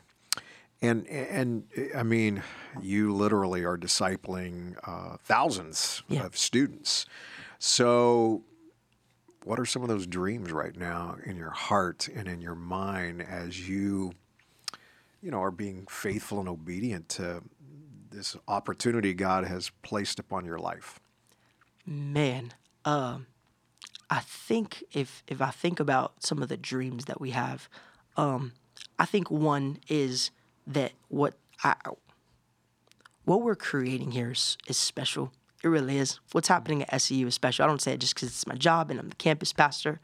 and 0.80 1.06
and 1.08 1.64
I 1.94 2.02
mean, 2.04 2.42
you 2.80 3.12
literally 3.14 3.64
are 3.64 3.76
discipling 3.76 4.76
uh, 4.86 5.16
thousands 5.22 6.02
Yeah. 6.08 6.24
of 6.24 6.36
students. 6.36 7.04
So, 7.58 8.44
what 9.44 9.60
are 9.60 9.66
some 9.66 9.82
of 9.82 9.88
those 9.88 10.06
dreams 10.06 10.50
right 10.50 10.76
now 10.76 11.16
in 11.24 11.36
your 11.36 11.50
heart 11.50 12.08
and 12.14 12.28
in 12.28 12.40
your 12.40 12.54
mind 12.54 13.20
as 13.20 13.68
you, 13.68 14.12
you 15.22 15.30
know, 15.30 15.42
are 15.42 15.50
being 15.50 15.86
faithful 15.90 16.40
and 16.40 16.48
obedient 16.48 17.10
to 17.10 17.42
this 18.10 18.36
opportunity 18.48 19.12
God 19.12 19.44
has 19.44 19.70
placed 19.82 20.18
upon 20.18 20.46
your 20.46 20.58
life? 20.58 20.98
Man, 21.86 22.52
um, 22.84 23.26
I 24.08 24.20
think 24.20 24.84
if 24.92 25.22
if 25.26 25.40
I 25.40 25.50
think 25.50 25.80
about 25.80 26.22
some 26.22 26.42
of 26.42 26.48
the 26.48 26.56
dreams 26.56 27.06
that 27.06 27.20
we 27.20 27.30
have, 27.30 27.68
um, 28.16 28.52
I 28.98 29.06
think 29.06 29.30
one 29.30 29.78
is 29.88 30.30
that 30.66 30.92
what 31.08 31.34
I 31.64 31.74
what 33.24 33.42
we're 33.42 33.54
creating 33.56 34.12
here 34.12 34.32
is, 34.32 34.56
is 34.66 34.76
special. 34.76 35.32
It 35.62 35.68
really 35.68 35.98
is. 35.98 36.18
What's 36.32 36.48
happening 36.48 36.82
at 36.82 37.00
SEU 37.00 37.26
is 37.26 37.34
special. 37.34 37.64
I 37.64 37.68
don't 37.68 37.80
say 37.80 37.92
it 37.92 38.00
just 38.00 38.14
because 38.14 38.28
it's 38.28 38.46
my 38.46 38.54
job 38.54 38.90
and 38.90 38.98
I'm 38.98 39.10
the 39.10 39.16
campus 39.16 39.52
pastor. 39.52 40.00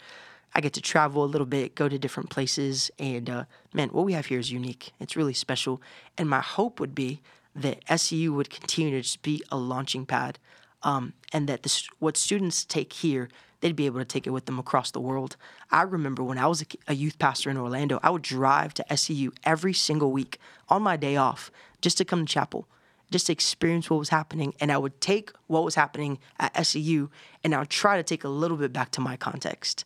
I 0.54 0.60
get 0.60 0.74
to 0.74 0.80
travel 0.80 1.24
a 1.24 1.26
little 1.26 1.46
bit, 1.46 1.74
go 1.74 1.88
to 1.88 1.98
different 1.98 2.30
places, 2.30 2.90
and 2.98 3.28
uh, 3.28 3.44
man, 3.74 3.88
what 3.88 4.04
we 4.06 4.12
have 4.12 4.26
here 4.26 4.38
is 4.38 4.50
unique. 4.50 4.92
It's 5.00 5.16
really 5.16 5.34
special. 5.34 5.82
And 6.16 6.28
my 6.30 6.40
hope 6.40 6.78
would 6.78 6.94
be 6.94 7.20
that 7.54 7.82
SEU 8.00 8.32
would 8.32 8.48
continue 8.48 8.92
to 8.92 9.02
just 9.02 9.22
be 9.22 9.42
a 9.50 9.56
launching 9.56 10.06
pad, 10.06 10.38
um, 10.86 11.12
and 11.32 11.48
that 11.48 11.64
this, 11.64 11.88
what 11.98 12.16
students 12.16 12.64
take 12.64 12.92
here, 12.92 13.28
they'd 13.60 13.74
be 13.74 13.86
able 13.86 13.98
to 13.98 14.04
take 14.04 14.26
it 14.26 14.30
with 14.30 14.46
them 14.46 14.58
across 14.58 14.92
the 14.92 15.00
world. 15.00 15.36
I 15.72 15.82
remember 15.82 16.22
when 16.22 16.38
I 16.38 16.46
was 16.46 16.62
a, 16.62 16.66
a 16.86 16.94
youth 16.94 17.18
pastor 17.18 17.50
in 17.50 17.56
Orlando, 17.56 17.98
I 18.04 18.10
would 18.10 18.22
drive 18.22 18.72
to 18.74 18.96
SEU 18.96 19.32
every 19.42 19.72
single 19.72 20.12
week 20.12 20.38
on 20.68 20.82
my 20.82 20.96
day 20.96 21.16
off 21.16 21.50
just 21.80 21.98
to 21.98 22.04
come 22.04 22.24
to 22.24 22.32
chapel 22.32 22.68
just 23.10 23.26
to 23.26 23.32
experience 23.32 23.88
what 23.88 23.98
was 23.98 24.08
happening. 24.08 24.52
And 24.60 24.72
I 24.72 24.78
would 24.78 25.00
take 25.00 25.30
what 25.46 25.64
was 25.64 25.76
happening 25.76 26.18
at 26.40 26.66
SEU 26.66 27.08
and 27.44 27.54
I 27.54 27.60
would 27.60 27.70
try 27.70 27.96
to 27.96 28.02
take 28.02 28.24
a 28.24 28.28
little 28.28 28.56
bit 28.56 28.72
back 28.72 28.90
to 28.92 29.00
my 29.00 29.16
context. 29.16 29.84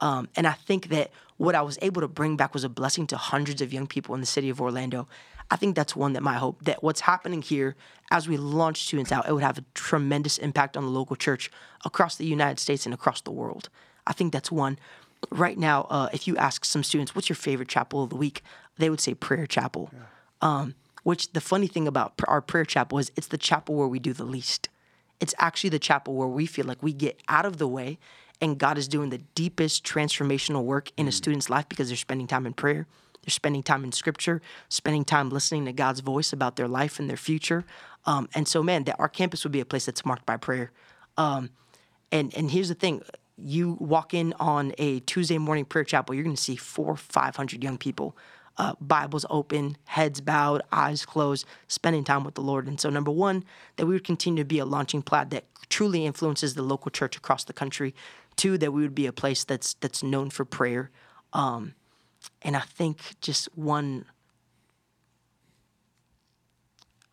Um, 0.00 0.28
and 0.36 0.46
I 0.46 0.52
think 0.52 0.88
that 0.90 1.10
what 1.36 1.56
I 1.56 1.62
was 1.62 1.78
able 1.82 2.00
to 2.00 2.08
bring 2.08 2.36
back 2.36 2.54
was 2.54 2.62
a 2.62 2.68
blessing 2.68 3.08
to 3.08 3.16
hundreds 3.16 3.60
of 3.60 3.72
young 3.72 3.88
people 3.88 4.14
in 4.14 4.20
the 4.20 4.26
city 4.26 4.50
of 4.50 4.60
Orlando. 4.60 5.08
I 5.50 5.56
think 5.56 5.74
that's 5.74 5.96
one 5.96 6.12
that 6.12 6.22
my 6.22 6.34
hope 6.34 6.62
that 6.64 6.82
what's 6.82 7.00
happening 7.00 7.42
here 7.42 7.74
as 8.10 8.28
we 8.28 8.36
launch 8.36 8.82
students 8.82 9.12
out, 9.12 9.28
it 9.28 9.32
would 9.32 9.42
have 9.42 9.58
a 9.58 9.64
tremendous 9.74 10.38
impact 10.38 10.76
on 10.76 10.84
the 10.84 10.90
local 10.90 11.16
church 11.16 11.50
across 11.84 12.16
the 12.16 12.24
United 12.24 12.58
States 12.58 12.84
and 12.84 12.94
across 12.94 13.20
the 13.20 13.30
world. 13.30 13.68
I 14.06 14.12
think 14.12 14.32
that's 14.32 14.50
one. 14.50 14.78
Right 15.30 15.58
now, 15.58 15.86
uh, 15.90 16.08
if 16.12 16.26
you 16.26 16.36
ask 16.36 16.64
some 16.64 16.82
students, 16.82 17.14
what's 17.14 17.28
your 17.28 17.36
favorite 17.36 17.68
chapel 17.68 18.02
of 18.02 18.10
the 18.10 18.16
week? 18.16 18.42
They 18.78 18.90
would 18.90 19.00
say 19.00 19.14
prayer 19.14 19.46
chapel. 19.46 19.90
Yeah. 19.92 20.00
Um, 20.42 20.74
which 21.02 21.32
the 21.32 21.40
funny 21.40 21.66
thing 21.66 21.86
about 21.86 22.14
our 22.26 22.40
prayer 22.40 22.64
chapel 22.64 22.98
is 22.98 23.10
it's 23.16 23.28
the 23.28 23.38
chapel 23.38 23.74
where 23.74 23.88
we 23.88 23.98
do 23.98 24.12
the 24.12 24.24
least. 24.24 24.68
It's 25.18 25.34
actually 25.38 25.70
the 25.70 25.78
chapel 25.78 26.14
where 26.14 26.28
we 26.28 26.46
feel 26.46 26.64
like 26.64 26.82
we 26.82 26.92
get 26.92 27.20
out 27.28 27.44
of 27.44 27.58
the 27.58 27.68
way 27.68 27.98
and 28.40 28.58
God 28.58 28.78
is 28.78 28.88
doing 28.88 29.10
the 29.10 29.18
deepest 29.18 29.84
transformational 29.84 30.64
work 30.64 30.90
in 30.96 31.06
a 31.06 31.10
mm. 31.10 31.14
student's 31.14 31.50
life 31.50 31.68
because 31.68 31.88
they're 31.88 31.96
spending 31.96 32.26
time 32.26 32.46
in 32.46 32.54
prayer. 32.54 32.86
They're 33.22 33.30
spending 33.30 33.62
time 33.62 33.84
in 33.84 33.92
scripture, 33.92 34.40
spending 34.68 35.04
time 35.04 35.30
listening 35.30 35.66
to 35.66 35.72
God's 35.72 36.00
voice 36.00 36.32
about 36.32 36.56
their 36.56 36.68
life 36.68 36.98
and 36.98 37.08
their 37.08 37.16
future. 37.16 37.64
Um, 38.06 38.28
and 38.34 38.48
so, 38.48 38.62
man, 38.62 38.84
that 38.84 38.96
our 38.98 39.08
campus 39.08 39.44
would 39.44 39.52
be 39.52 39.60
a 39.60 39.64
place 39.64 39.86
that's 39.86 40.04
marked 40.04 40.26
by 40.26 40.36
prayer. 40.36 40.72
Um, 41.16 41.50
and 42.10 42.34
and 42.36 42.50
here's 42.50 42.68
the 42.68 42.74
thing: 42.74 43.02
you 43.36 43.76
walk 43.78 44.14
in 44.14 44.34
on 44.40 44.72
a 44.78 45.00
Tuesday 45.00 45.38
morning 45.38 45.64
prayer 45.64 45.84
chapel, 45.84 46.14
you're 46.14 46.24
going 46.24 46.36
to 46.36 46.42
see 46.42 46.56
four, 46.56 46.96
five 46.96 47.36
hundred 47.36 47.62
young 47.62 47.78
people 47.78 48.16
uh, 48.60 48.74
Bibles 48.78 49.24
open, 49.30 49.78
heads 49.86 50.20
bowed, 50.20 50.60
eyes 50.70 51.06
closed, 51.06 51.46
spending 51.66 52.04
time 52.04 52.24
with 52.24 52.34
the 52.34 52.42
Lord. 52.42 52.66
And 52.66 52.78
so, 52.78 52.90
number 52.90 53.10
one, 53.10 53.42
that 53.76 53.86
we 53.86 53.94
would 53.94 54.04
continue 54.04 54.42
to 54.42 54.46
be 54.46 54.58
a 54.58 54.66
launching 54.66 55.00
pad 55.00 55.30
that 55.30 55.44
truly 55.70 56.04
influences 56.04 56.54
the 56.54 56.62
local 56.62 56.90
church 56.90 57.16
across 57.16 57.42
the 57.42 57.54
country. 57.54 57.94
Two, 58.36 58.58
that 58.58 58.72
we 58.72 58.82
would 58.82 58.94
be 58.94 59.06
a 59.06 59.14
place 59.14 59.44
that's 59.44 59.74
that's 59.74 60.02
known 60.02 60.28
for 60.28 60.44
prayer. 60.44 60.90
Um, 61.32 61.74
and 62.42 62.56
I 62.56 62.60
think 62.60 63.20
just 63.20 63.48
one. 63.56 64.04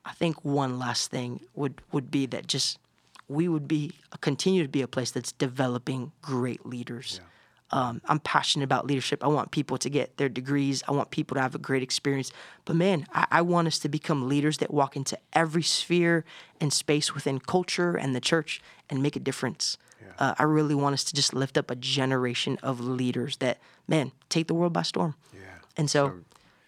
I 0.06 0.14
think 0.14 0.46
one 0.46 0.80
last 0.80 1.12
thing 1.12 1.42
would 1.54 1.82
would 1.92 2.10
be 2.10 2.26
that 2.28 2.48
just 2.48 2.80
we 3.28 3.48
would 3.48 3.68
be 3.68 3.92
continue 4.22 4.64
to 4.64 4.70
be 4.70 4.82
a 4.82 4.88
place 4.88 5.12
that's 5.12 5.32
developing 5.32 6.12
great 6.22 6.66
leaders. 6.66 7.20
Yeah. 7.22 7.28
Um, 7.70 8.02
I'm 8.06 8.20
passionate 8.20 8.64
about 8.64 8.88
leadership. 8.88 9.24
I 9.24 9.28
want 9.28 9.52
people 9.52 9.78
to 9.80 9.90
get 9.90 10.16
their 10.16 10.30
degrees. 10.30 10.84
I 10.88 10.94
want 10.94 11.12
people 11.12 11.36
to 11.36 11.42
have 11.42 11.54
a 11.54 11.60
great 11.60 11.84
experience. 11.84 12.32
But 12.64 12.78
man, 12.78 13.06
I, 13.14 13.28
I 13.30 13.42
want 13.42 13.68
us 13.68 13.78
to 13.80 13.90
become 13.90 14.30
leaders 14.30 14.60
that 14.60 14.74
walk 14.74 14.96
into 14.96 15.18
every 15.34 15.64
sphere 15.64 16.24
and 16.62 16.72
space 16.72 17.14
within 17.14 17.40
culture 17.40 17.98
and 17.98 18.16
the 18.16 18.22
church 18.22 18.62
and 18.90 19.04
make 19.04 19.18
a 19.18 19.20
difference. 19.20 19.78
Yeah. 20.02 20.14
Uh, 20.20 20.36
I 20.40 20.44
really 20.44 20.76
want 20.76 20.94
us 20.94 21.04
to 21.06 21.14
just 21.14 21.34
lift 21.34 21.58
up 21.58 21.72
a 21.72 21.76
generation 21.76 22.58
of 22.64 22.80
leaders 22.80 23.38
that, 23.38 23.60
man, 23.88 24.12
take 24.30 24.48
the 24.48 24.54
world 24.54 24.74
by 24.74 24.84
storm. 24.84 25.16
Yeah. 25.34 25.40
And 25.76 25.90
so, 25.90 26.08
so 26.08 26.14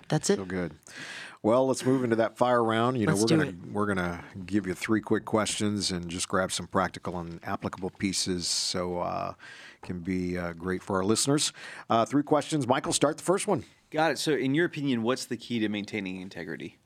that's 0.08 0.30
it. 0.30 0.38
So 0.38 0.46
good. 0.46 0.74
Well, 1.42 1.68
let's 1.68 1.86
move 1.86 2.04
into 2.04 2.18
that 2.18 2.38
fire 2.38 2.64
round. 2.64 2.98
You 3.00 3.06
know, 3.06 3.14
let's 3.14 3.32
we're 3.32 3.38
gonna 3.38 3.50
it. 3.50 3.56
we're 3.72 3.86
gonna 3.86 4.24
give 4.46 4.68
you 4.68 4.74
three 4.74 5.00
quick 5.00 5.24
questions 5.24 5.90
and 5.90 6.10
just 6.10 6.28
grab 6.28 6.52
some 6.52 6.68
practical 6.68 7.18
and 7.20 7.40
applicable 7.44 7.92
pieces. 7.92 8.48
So. 8.48 9.00
Uh, 9.00 9.34
can 9.82 10.00
be 10.00 10.38
uh, 10.38 10.54
great 10.54 10.84
for 10.84 10.98
our 10.98 11.04
listeners. 11.04 11.54
Uh, 11.90 12.06
three 12.06 12.24
questions. 12.24 12.68
Michael, 12.68 12.94
start 12.94 13.18
the 13.18 13.24
first 13.24 13.48
one. 13.48 13.64
Got 13.92 14.12
it. 14.12 14.20
So, 14.20 14.34
in 14.34 14.54
your 14.54 14.66
opinion, 14.66 15.04
what's 15.04 15.26
the 15.26 15.38
key 15.38 15.60
to 15.60 15.70
maintaining 15.70 16.22
integrity? 16.22 16.78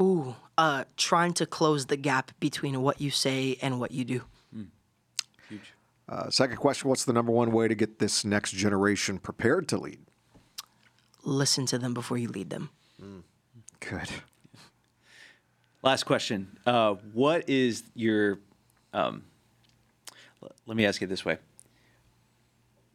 Ooh, 0.00 0.34
uh, 0.58 0.84
trying 0.96 1.32
to 1.34 1.46
close 1.46 1.86
the 1.86 1.96
gap 1.96 2.32
between 2.40 2.80
what 2.82 3.00
you 3.00 3.10
say 3.10 3.58
and 3.62 3.78
what 3.78 3.92
you 3.92 4.04
do. 4.04 4.22
Mm. 4.56 4.66
Huge. 5.48 5.72
Uh, 6.08 6.28
second 6.30 6.56
question 6.56 6.88
What's 6.88 7.04
the 7.04 7.12
number 7.12 7.32
one 7.32 7.52
way 7.52 7.68
to 7.68 7.74
get 7.74 7.98
this 7.98 8.24
next 8.24 8.52
generation 8.52 9.18
prepared 9.18 9.68
to 9.68 9.78
lead? 9.78 10.00
Listen 11.24 11.66
to 11.66 11.78
them 11.78 11.94
before 11.94 12.18
you 12.18 12.28
lead 12.28 12.50
them. 12.50 12.70
Mm. 13.00 13.22
Good. 13.80 14.10
Last 15.82 16.04
question. 16.04 16.58
Uh, 16.66 16.94
what 17.12 17.48
is 17.48 17.84
your. 17.94 18.38
Um, 18.92 19.24
let 20.66 20.76
me 20.76 20.84
ask 20.84 21.00
it 21.00 21.08
this 21.08 21.24
way 21.24 21.38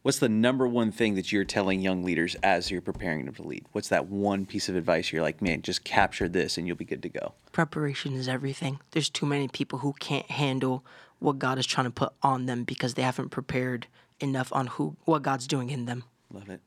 what's 0.08 0.20
the 0.20 0.28
number 0.28 0.66
one 0.66 0.90
thing 0.90 1.16
that 1.16 1.32
you're 1.32 1.44
telling 1.44 1.82
young 1.82 2.02
leaders 2.02 2.34
as 2.42 2.70
you're 2.70 2.80
preparing 2.80 3.26
them 3.26 3.34
to 3.34 3.42
lead? 3.42 3.64
What's 3.72 3.88
that 3.88 4.06
one 4.06 4.46
piece 4.46 4.70
of 4.70 4.74
advice 4.74 5.12
you're 5.12 5.20
like, 5.20 5.42
man, 5.42 5.60
just 5.60 5.84
capture 5.84 6.28
this 6.30 6.56
and 6.56 6.66
you'll 6.66 6.76
be 6.76 6.86
good 6.86 7.02
to 7.02 7.10
go? 7.10 7.34
Preparation 7.52 8.14
is 8.14 8.26
everything. 8.26 8.80
There's 8.92 9.10
too 9.10 9.26
many 9.26 9.48
people 9.48 9.80
who 9.80 9.92
can't 10.00 10.30
handle 10.30 10.82
what 11.18 11.38
God 11.38 11.58
is 11.58 11.66
trying 11.66 11.86
to 11.86 11.90
put 11.90 12.12
on 12.22 12.46
them 12.46 12.64
because 12.64 12.94
they 12.94 13.02
haven't 13.02 13.30
prepared 13.30 13.86
enough 14.20 14.52
on 14.52 14.66
who 14.66 14.96
what 15.04 15.22
God's 15.22 15.46
doing 15.46 15.70
in 15.70 15.86
them. 15.86 16.04
Love 16.32 16.48
it. 16.48 16.60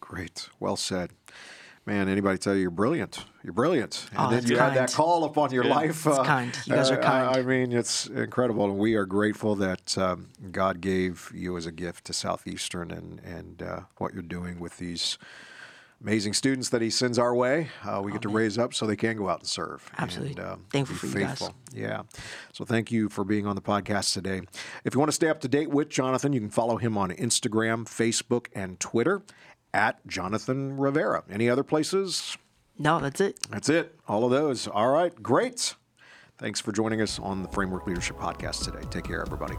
Great. 0.00 0.48
Well 0.58 0.76
said 0.76 1.10
man, 1.86 2.08
anybody 2.08 2.38
tell 2.38 2.54
you 2.54 2.62
you're 2.62 2.70
brilliant? 2.70 3.24
You're 3.42 3.52
brilliant. 3.52 4.06
And 4.12 4.20
oh, 4.20 4.30
then 4.30 4.46
you 4.46 4.56
kind. 4.56 4.74
had 4.74 4.88
that 4.88 4.94
call 4.94 5.24
upon 5.24 5.52
your 5.52 5.64
yeah. 5.64 5.74
life. 5.74 6.06
It's 6.06 6.18
uh, 6.18 6.24
kind. 6.24 6.56
You 6.64 6.74
guys 6.74 6.90
are 6.90 7.00
uh, 7.00 7.02
kind. 7.02 7.36
I 7.36 7.42
mean, 7.42 7.72
it's 7.72 8.06
incredible. 8.06 8.64
And 8.64 8.78
we 8.78 8.94
are 8.94 9.06
grateful 9.06 9.54
that 9.56 9.96
um, 9.98 10.28
God 10.52 10.80
gave 10.80 11.32
you 11.34 11.56
as 11.56 11.66
a 11.66 11.72
gift 11.72 12.04
to 12.06 12.12
Southeastern 12.12 12.90
and, 12.90 13.20
and 13.24 13.62
uh, 13.62 13.80
what 13.96 14.14
you're 14.14 14.22
doing 14.22 14.60
with 14.60 14.78
these 14.78 15.18
amazing 16.02 16.32
students 16.32 16.70
that 16.70 16.80
he 16.82 16.88
sends 16.90 17.18
our 17.18 17.34
way. 17.34 17.68
Uh, 17.84 18.00
we 18.02 18.10
get 18.12 18.22
to 18.22 18.28
raise 18.28 18.56
up 18.58 18.72
so 18.74 18.86
they 18.86 18.96
can 18.96 19.16
go 19.16 19.28
out 19.28 19.40
and 19.40 19.48
serve. 19.48 19.90
Absolutely. 19.98 20.42
And, 20.42 20.52
uh, 20.52 20.56
Thankful 20.70 20.96
for 20.96 21.06
faithful. 21.06 21.54
you 21.72 21.82
guys. 21.82 21.90
Yeah. 21.90 22.02
So 22.52 22.64
thank 22.64 22.90
you 22.90 23.08
for 23.08 23.24
being 23.24 23.46
on 23.46 23.54
the 23.54 23.62
podcast 23.62 24.14
today. 24.14 24.40
If 24.84 24.94
you 24.94 24.98
want 25.00 25.08
to 25.10 25.14
stay 25.14 25.28
up 25.28 25.40
to 25.40 25.48
date 25.48 25.70
with 25.70 25.88
Jonathan, 25.90 26.32
you 26.32 26.40
can 26.40 26.50
follow 26.50 26.76
him 26.78 26.96
on 26.96 27.10
Instagram, 27.10 27.84
Facebook, 27.86 28.46
and 28.54 28.80
Twitter 28.80 29.22
at 29.74 30.04
Jonathan 30.06 30.76
Rivera. 30.76 31.22
Any 31.30 31.48
other 31.50 31.62
places? 31.62 32.36
No, 32.78 32.98
that's 32.98 33.20
it. 33.20 33.38
That's 33.50 33.68
it. 33.68 33.94
All 34.08 34.24
of 34.24 34.30
those. 34.30 34.66
All 34.66 34.90
right. 34.90 35.14
Great. 35.22 35.74
Thanks 36.38 36.60
for 36.60 36.72
joining 36.72 37.02
us 37.02 37.18
on 37.18 37.42
the 37.42 37.48
Framework 37.50 37.86
Leadership 37.86 38.16
Podcast 38.16 38.64
today. 38.64 38.86
Take 38.90 39.04
care, 39.04 39.20
everybody. 39.20 39.56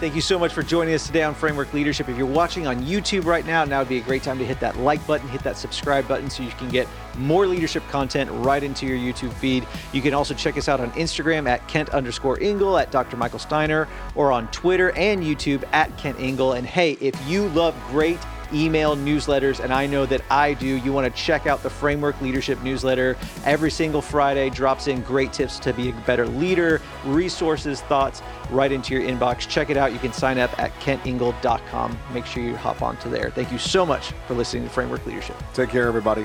Thank 0.00 0.16
you 0.16 0.20
so 0.20 0.40
much 0.40 0.52
for 0.52 0.64
joining 0.64 0.92
us 0.92 1.06
today 1.06 1.22
on 1.22 1.36
Framework 1.36 1.72
Leadership. 1.72 2.08
If 2.08 2.18
you're 2.18 2.26
watching 2.26 2.66
on 2.66 2.82
YouTube 2.82 3.26
right 3.26 3.46
now, 3.46 3.64
now 3.64 3.78
would 3.78 3.88
be 3.88 3.98
a 3.98 4.02
great 4.02 4.24
time 4.24 4.38
to 4.38 4.44
hit 4.44 4.58
that 4.58 4.76
like 4.76 5.04
button, 5.06 5.28
hit 5.28 5.44
that 5.44 5.56
subscribe 5.56 6.08
button 6.08 6.28
so 6.28 6.42
you 6.42 6.50
can 6.50 6.68
get 6.68 6.88
more 7.16 7.46
leadership 7.46 7.86
content 7.88 8.28
right 8.44 8.62
into 8.62 8.86
your 8.86 8.98
YouTube 8.98 9.32
feed. 9.34 9.64
You 9.92 10.02
can 10.02 10.12
also 10.12 10.34
check 10.34 10.58
us 10.58 10.68
out 10.68 10.80
on 10.80 10.90
Instagram 10.92 11.48
at 11.48 11.66
Kent 11.68 11.90
underscore 11.90 12.40
Ingle, 12.40 12.76
at 12.76 12.90
Dr. 12.90 13.16
Michael 13.16 13.38
Steiner, 13.38 13.86
or 14.16 14.32
on 14.32 14.48
Twitter 14.48 14.90
and 14.96 15.22
YouTube 15.22 15.62
at 15.72 15.96
Kent 15.96 16.18
Ingle. 16.18 16.54
And 16.54 16.66
hey, 16.66 16.98
if 17.00 17.14
you 17.28 17.48
love 17.50 17.74
great 17.88 18.18
email 18.54 18.96
newsletters, 18.96 19.60
and 19.60 19.72
I 19.72 19.86
know 19.86 20.06
that 20.06 20.22
I 20.30 20.54
do. 20.54 20.66
You 20.66 20.92
want 20.92 21.12
to 21.12 21.22
check 21.22 21.46
out 21.46 21.62
the 21.62 21.70
Framework 21.70 22.20
Leadership 22.20 22.62
newsletter. 22.62 23.16
Every 23.44 23.70
single 23.70 24.00
Friday 24.00 24.50
drops 24.50 24.86
in 24.86 25.02
great 25.02 25.32
tips 25.32 25.58
to 25.60 25.72
be 25.72 25.90
a 25.90 25.92
better 26.06 26.26
leader, 26.26 26.80
resources, 27.04 27.80
thoughts 27.82 28.22
right 28.50 28.70
into 28.72 28.94
your 28.94 29.02
inbox. 29.02 29.48
Check 29.48 29.70
it 29.70 29.76
out. 29.76 29.92
You 29.92 29.98
can 29.98 30.12
sign 30.12 30.38
up 30.38 30.58
at 30.58 30.72
kentingle.com. 30.80 31.98
Make 32.12 32.26
sure 32.26 32.42
you 32.42 32.56
hop 32.56 32.82
onto 32.82 33.10
there. 33.10 33.30
Thank 33.30 33.52
you 33.52 33.58
so 33.58 33.84
much 33.84 34.12
for 34.26 34.34
listening 34.34 34.64
to 34.64 34.70
Framework 34.70 35.04
Leadership. 35.06 35.36
Take 35.52 35.70
care, 35.70 35.86
everybody. 35.88 36.24